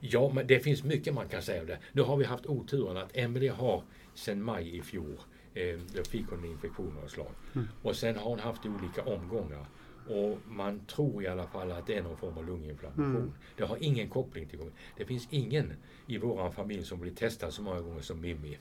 [0.00, 1.78] Ja, men det finns mycket man kan säga om det.
[1.92, 3.82] Nu har vi haft oturen att Emelie har
[4.14, 5.20] sedan maj i fjol,
[5.54, 7.32] eh, då fick hon en infektion av slag.
[7.54, 7.68] Mm.
[7.82, 9.66] Och sen har hon haft olika omgångar.
[10.08, 13.16] Och man tror i alla fall att det är någon form av lunginflammation.
[13.16, 13.32] Mm.
[13.56, 14.74] Det har ingen koppling till covid.
[14.96, 15.72] Det finns ingen
[16.06, 18.58] i vår familj som blir testad så många gånger som Mimmi.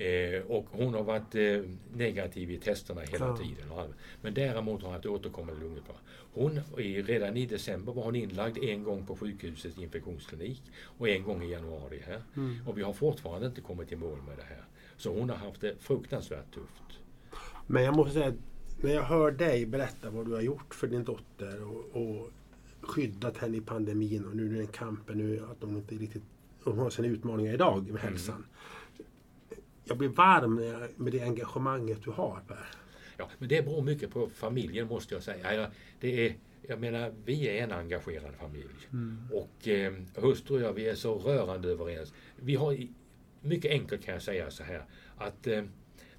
[0.00, 3.36] Eh, och hon har varit eh, negativ i testerna hela Ja.
[3.36, 3.70] tiden.
[3.70, 3.86] och.
[4.22, 5.96] Men däremot har hon haft återkommande lungutfall.
[6.32, 10.62] Hon, i, redan i december var hon inlagd en gång på sjukhusets infektionsklinik
[10.98, 12.22] och en gång i januari här.
[12.36, 12.56] Mm.
[12.66, 14.64] Och vi har fortfarande inte kommit i mål med det här.
[14.96, 17.00] Så hon har haft det fruktansvärt tufft.
[17.66, 18.32] Men jag måste säga,
[18.82, 22.30] när jag hör dig berätta vad du har gjort för din dotter och, och
[22.80, 26.22] skyddat henne i pandemin och nu är den kampen nu att hon inte riktigt
[26.64, 28.44] hon har sina utmaningar idag med hälsan.
[29.90, 30.54] Jag blir varm
[30.96, 32.66] med det engagemanget du har Per.
[33.16, 35.70] Ja, men det beror mycket på familjen måste jag säga.
[36.00, 36.34] Det är,
[36.68, 38.88] jag menar, vi är en engagerad familj.
[39.32, 42.12] Och eh, hustru och jag, vi är så rörande överens.
[42.36, 42.78] Vi har,
[43.40, 44.84] mycket enkelt kan jag säga så här,
[45.16, 45.62] att eh,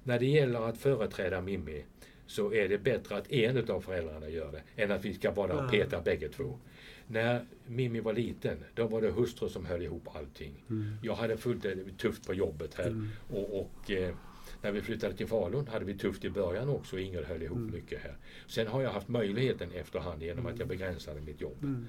[0.02, 1.84] när det gäller att företräda Mimmi
[2.26, 5.54] så är det bättre att en av föräldrarna gör det än att vi ska bara
[5.54, 5.68] Ja.
[5.70, 6.58] peta bägge två.
[7.06, 10.64] När Mimmi var liten, då var det hustru som höll ihop allting.
[11.02, 14.14] Jag hade fullt det tufft på jobbet här och, och eh,
[14.62, 16.98] när vi flyttade till Falun hade vi tufft i början också.
[16.98, 18.16] Ingrid höll ihop mycket här.
[18.46, 21.86] Sen har jag haft möjligheten efterhand genom att jag begränsade mitt jobb.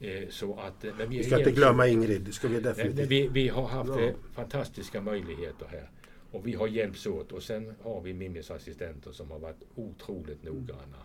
[0.00, 3.08] Eh, så att, eh, men vi, Vi ska inte glömma Ingrid, det ska vi definitivt.
[3.08, 4.00] vi, vi har haft Ja.
[4.00, 5.90] eh, fantastiska möjligheter här.
[6.30, 7.32] Och vi har hjälpts åt.
[7.32, 10.96] Och sen har vi Mimmis assistenter som har varit otroligt noggranna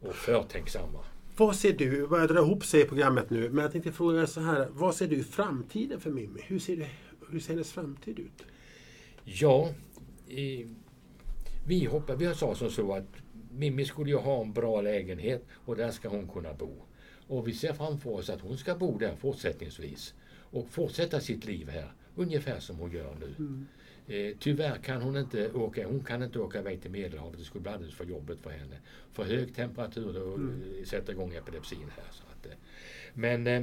[0.00, 1.04] och förtänksamma.
[1.42, 4.26] Vad ser du, vad jag drar ihop sig i programmet nu, men jag tänkte fråga
[4.26, 4.68] så här.
[4.70, 6.40] Vad ser du framtiden för Mimmi?
[6.42, 6.88] Hur ser, det,
[7.30, 8.42] hur ser hennes framtid ut?
[9.24, 9.68] Ja,
[10.28, 10.66] eh,
[11.66, 13.04] vi hoppas, vi har sagt som så att
[13.50, 16.70] Mimmi skulle ju ha en bra lägenhet och där ska hon kunna bo.
[17.26, 21.68] Och vi ser framför oss att hon ska bo där fortsättningsvis och fortsätta sitt liv
[21.68, 23.34] här, ungefär som hon gör nu.
[24.06, 27.62] Eh, tyvärr kan hon inte åka, hon kan inte åka iväg till Medelhavet, det skulle
[27.62, 28.76] bli alldeles för jobbigt för henne.
[29.12, 32.04] För hög temperatur då eh, sätter igång epilepsin här.
[32.10, 32.52] Så att, eh,
[33.14, 33.62] men eh,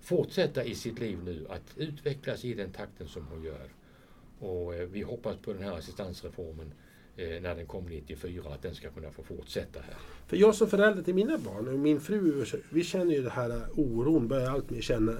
[0.00, 3.68] fortsätta i sitt liv nu att utvecklas i den takten som hon gör.
[4.38, 6.72] Och eh, vi hoppas på den här assistansreformen
[7.16, 9.96] eh, när den kommer 94, att den ska kunna få fortsätta här.
[10.26, 13.62] För jag som förälder till mina barn och min fru, vi känner ju det här
[13.74, 15.12] oron, börjar allt mer känna.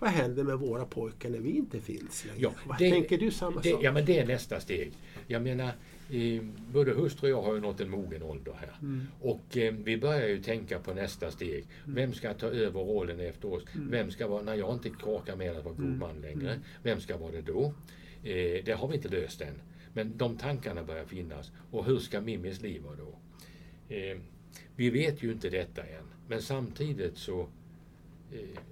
[0.00, 2.40] Vad händer med våra pojkar när vi inte finns längre?
[2.40, 3.80] Ja, Vad det- tänker du samma Det, sak?
[3.82, 4.92] ja, men det är nästa steg.
[5.26, 5.66] Jag menar,
[6.10, 6.42] eh,
[6.72, 8.76] både hustru och jag har ju nått en mogen ålder här.
[8.82, 9.06] Mm.
[9.20, 11.64] Och eh, vi börjar ju tänka på nästa steg.
[11.84, 13.62] Vem ska ta över rollen efter oss?
[13.74, 13.90] Mm.
[13.90, 17.16] Vem ska vara, när jag inte orkar med att vara god man längre, vem ska
[17.16, 17.74] vara det då?
[18.24, 19.54] Eh, det har vi inte löst än.
[19.92, 21.50] Men de tankarna börjar finnas.
[21.70, 23.18] Och hur ska Mimmis liv vara då?
[23.94, 24.18] Eh,
[24.76, 26.04] vi vet ju inte detta än.
[26.28, 27.48] Men samtidigt så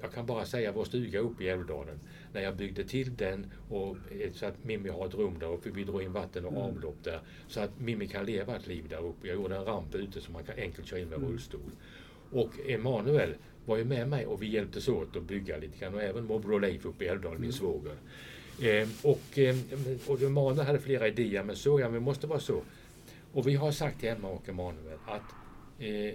[0.00, 2.00] Jag kan bara säga vår stuga uppe i Älvdalen.
[2.32, 5.70] När jag byggde till den och eh, så att Mimmi har ett rum där uppe.
[5.70, 7.20] Vi drog in vatten och avlopp där.
[7.48, 9.26] Så att Mimmi kan leva ett liv där uppe.
[9.26, 11.70] Jag gjorde en ramp ute så man kan enkelt köra in med rullstol.
[12.30, 13.34] Och Emanuel
[13.66, 15.94] var ju med mig och vi hjälptes åt att bygga lite grann.
[15.94, 17.96] Och även morbror Leif uppe i Älvdalen, min svåger.
[18.62, 19.56] Eh, och, eh,
[20.06, 22.62] och Emanuel hade flera idéer, men så ja, men måste vara så.
[23.32, 25.34] Och vi har sagt till Emma och Emanuel att
[25.78, 26.14] eh,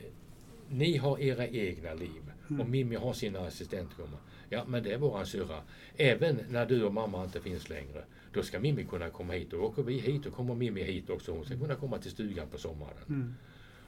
[0.70, 4.18] ni har era egna liv och Mimmi har sina assistentgumma.
[4.50, 5.62] Ja, men det är våran syrra.
[5.98, 9.52] Även när du och mamma inte finns längre, då ska Mimmi kunna komma hit.
[9.52, 11.32] Då åker vi hit och kommer Mimmi hit också.
[11.32, 13.36] Hon ska kunna komma till stugan på sommaren.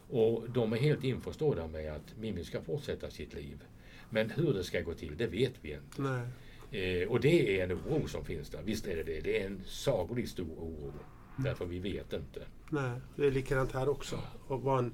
[0.10, 3.64] Och de är helt införstådda med att Mimmi ska fortsätta sitt liv.
[4.10, 6.02] Men hur det ska gå till, det vet vi inte.
[6.02, 6.28] Nej.
[6.72, 8.62] Eh, och det är en oro som finns där.
[8.64, 9.22] Visst är det det.
[9.22, 10.94] Det är en sagolikt stor oro.
[11.38, 12.42] Därför vi vet inte.
[12.70, 14.20] Nej, det är likadant här också.
[14.48, 14.92] Och vad,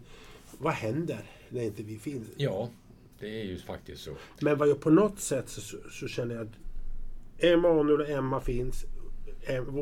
[0.57, 2.27] vad händer när inte vi finns?
[2.37, 2.69] Ja,
[3.21, 4.11] det är ju faktiskt så.
[4.41, 6.53] Men vad jag på något sätt så, så, känner jag att
[7.37, 8.85] Emanuel och Emma finns.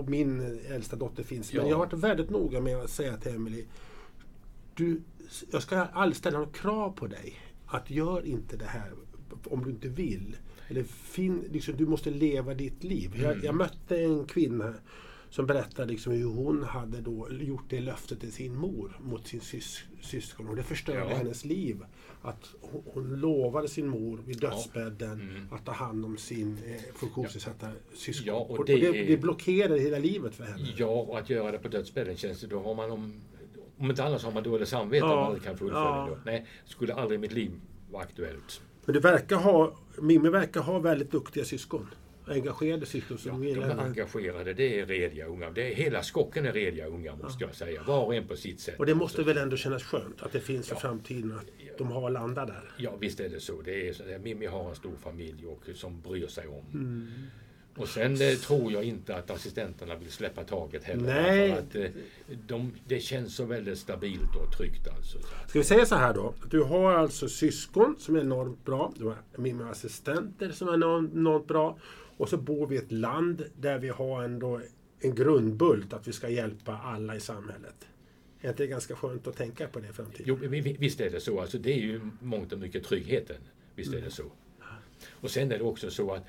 [0.08, 1.54] Min äldsta dotter finns.
[1.54, 1.70] Men Ja.
[1.70, 3.66] jag har varit väldigt noga med att säga till Emily
[4.80, 5.02] du,
[5.52, 7.40] jag ska aldrig ställa några krav på dig.
[7.66, 8.92] Att gör inte det här
[9.44, 10.38] om du inte vill.
[10.68, 13.20] Eller fin, liksom, du måste leva ditt liv.
[13.22, 14.74] Jag, jag mötte en kvinna
[15.30, 19.42] som berättade liksom hur hon hade då gjort det löftet till sin mor mot sin
[19.42, 20.48] sys, syskon.
[20.48, 21.16] Och det förstörde Ja.
[21.18, 21.86] hennes liv.
[22.22, 27.68] Att hon, hon lovade sin mor vid dödsbädden att ta hand om sin eh, funktionsnedsatta
[27.96, 28.28] syskon.
[28.28, 30.68] Ja, och och det det, är- det blockerade hela livet för henne.
[30.78, 33.14] Ja, och att göra det på dödsbädden känns det, då har man om,
[33.78, 36.10] om inte annars har man dåligt samvete Ja, om man aldrig kan fullfölja ja.
[36.26, 36.32] det.
[36.32, 37.51] Nej, skulle aldrig i mitt liv
[37.92, 38.62] vara aktuellt.
[38.86, 41.88] Men du verkar ha, Mimmi verkar ha väldigt duktiga syskon.
[42.30, 45.50] Engagerade syskon Ja, de är engagerade, det är rediga unga.
[45.51, 47.84] Det är, hela skocken är rediga unga måste jag säga.
[47.84, 48.80] Var och en på sitt sätt.
[48.80, 50.80] Och det måste väl ändå kännas skönt att det finns för Ja.
[50.80, 52.72] framtiden att de har landat där.
[52.78, 53.62] Ja, visst är det så.
[53.62, 54.20] Det är.
[54.20, 56.66] Mimmi har en stor familj och som bryr sig om.
[56.74, 57.08] Mm.
[57.76, 61.04] Och sen eh, tror jag inte att assistenterna vill släppa taget heller.
[61.22, 61.51] Nej.
[61.51, 61.92] För att, eh,
[62.47, 65.18] de, det känns så väldigt stabilt och tryggt alltså.
[65.47, 66.34] Ska vi säga så här då?
[66.43, 68.93] Att du har alltså syskon som är enormt bra.
[68.97, 71.78] Du har Mimmi assistenter som är enormt bra.
[72.20, 74.62] Och så bor vi i ett land där vi har ändå
[75.00, 77.87] en grundbult att vi ska hjälpa alla i samhället.
[78.41, 80.25] Är inte det ganska skönt att tänka på det i framtiden?
[80.28, 80.36] Jo,
[80.79, 81.41] visst är det så.
[81.41, 83.37] Alltså, det är ju mångt och mycket tryggheten.
[83.75, 84.24] Visst är det så.
[85.09, 86.24] Och sen är det också så att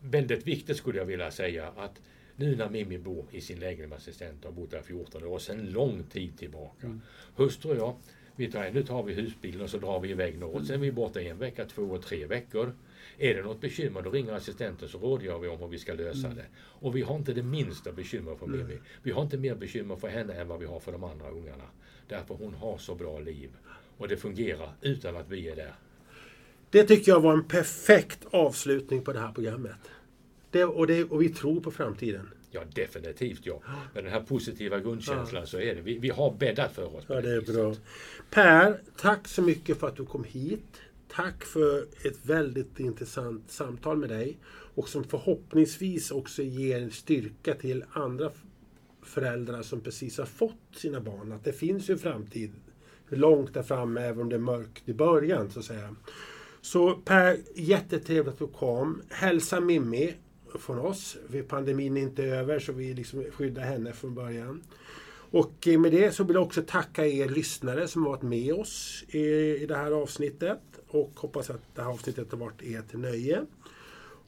[0.00, 2.00] väldigt viktigt skulle jag vilja säga att
[2.36, 5.38] nu när Mimmi bor i sin lägenhet med assistent och har bott där 14 år
[5.38, 6.86] sedan lång tid tillbaka.
[6.86, 7.00] Mm.
[7.34, 7.96] Hustru och jag,
[8.36, 10.54] vi tar, nu tar vi husbilen och så drar vi iväg norrut.
[10.54, 10.66] Mm.
[10.66, 12.74] Sen är vi borta en vecka, två och tre veckor.
[13.18, 16.26] Är det något bekymmer då ringer assistenten så rådgör vi om hur vi ska lösa
[16.26, 16.36] mm.
[16.36, 16.46] det.
[16.58, 18.62] Och vi har inte det minsta bekymmer för Mimmi.
[18.62, 18.78] Mm.
[19.02, 21.64] Vi har inte mer bekymmer för henne än vad vi har för de andra ungarna.
[22.08, 23.50] Därför hon har så bra liv.
[23.98, 25.74] Och det fungerar utan att vi är där.
[26.70, 29.90] Det tycker jag var en perfekt avslutning på det här programmet.
[30.50, 32.28] Det, och, det, och vi tror på framtiden.
[32.50, 33.62] Ja, definitivt ja.
[33.94, 35.46] Med den här positiva grundkänslan ja.
[35.46, 35.80] så är det.
[35.80, 37.04] Vi, vi har bäddat för oss.
[37.06, 37.74] Ja, det är bra.
[38.30, 40.80] Per, tack så mycket för att du kom hit.
[41.08, 44.38] Tack för ett väldigt intressant samtal med dig.
[44.74, 48.30] Och som förhoppningsvis också ger en styrka till andra
[49.02, 51.32] föräldrar som precis har fått sina barn.
[51.32, 52.52] Att det finns ju en framtid
[53.08, 55.50] långt där framme, även om det är mörkt i början.
[55.50, 55.96] Så att säga.
[56.60, 59.02] Så Per, jättetrevligt att du kom.
[59.08, 60.14] Hälsa Mimmi
[60.58, 61.16] från oss.
[61.48, 64.62] Pandemin är inte över så vi liksom skyddar henne från början.
[65.30, 69.66] Och med det så vill jag också tacka er lyssnare som varit med oss i
[69.66, 70.60] det här avsnittet.
[70.88, 73.46] Och hoppas att det här avsnittet har varit er till nöje.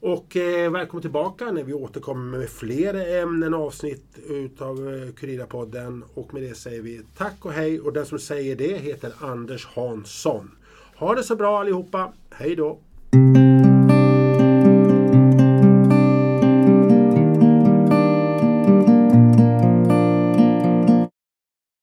[0.01, 6.03] Och eh, välkommen tillbaka när vi återkommer med fler ämnen och avsnitt utav eh, Kurira-podden.
[6.13, 7.79] Och med det säger vi tack och hej.
[7.79, 10.51] Och den som säger det heter Anders Hansson.
[10.95, 12.13] Ha det så bra allihopa.
[12.29, 12.79] Hej då!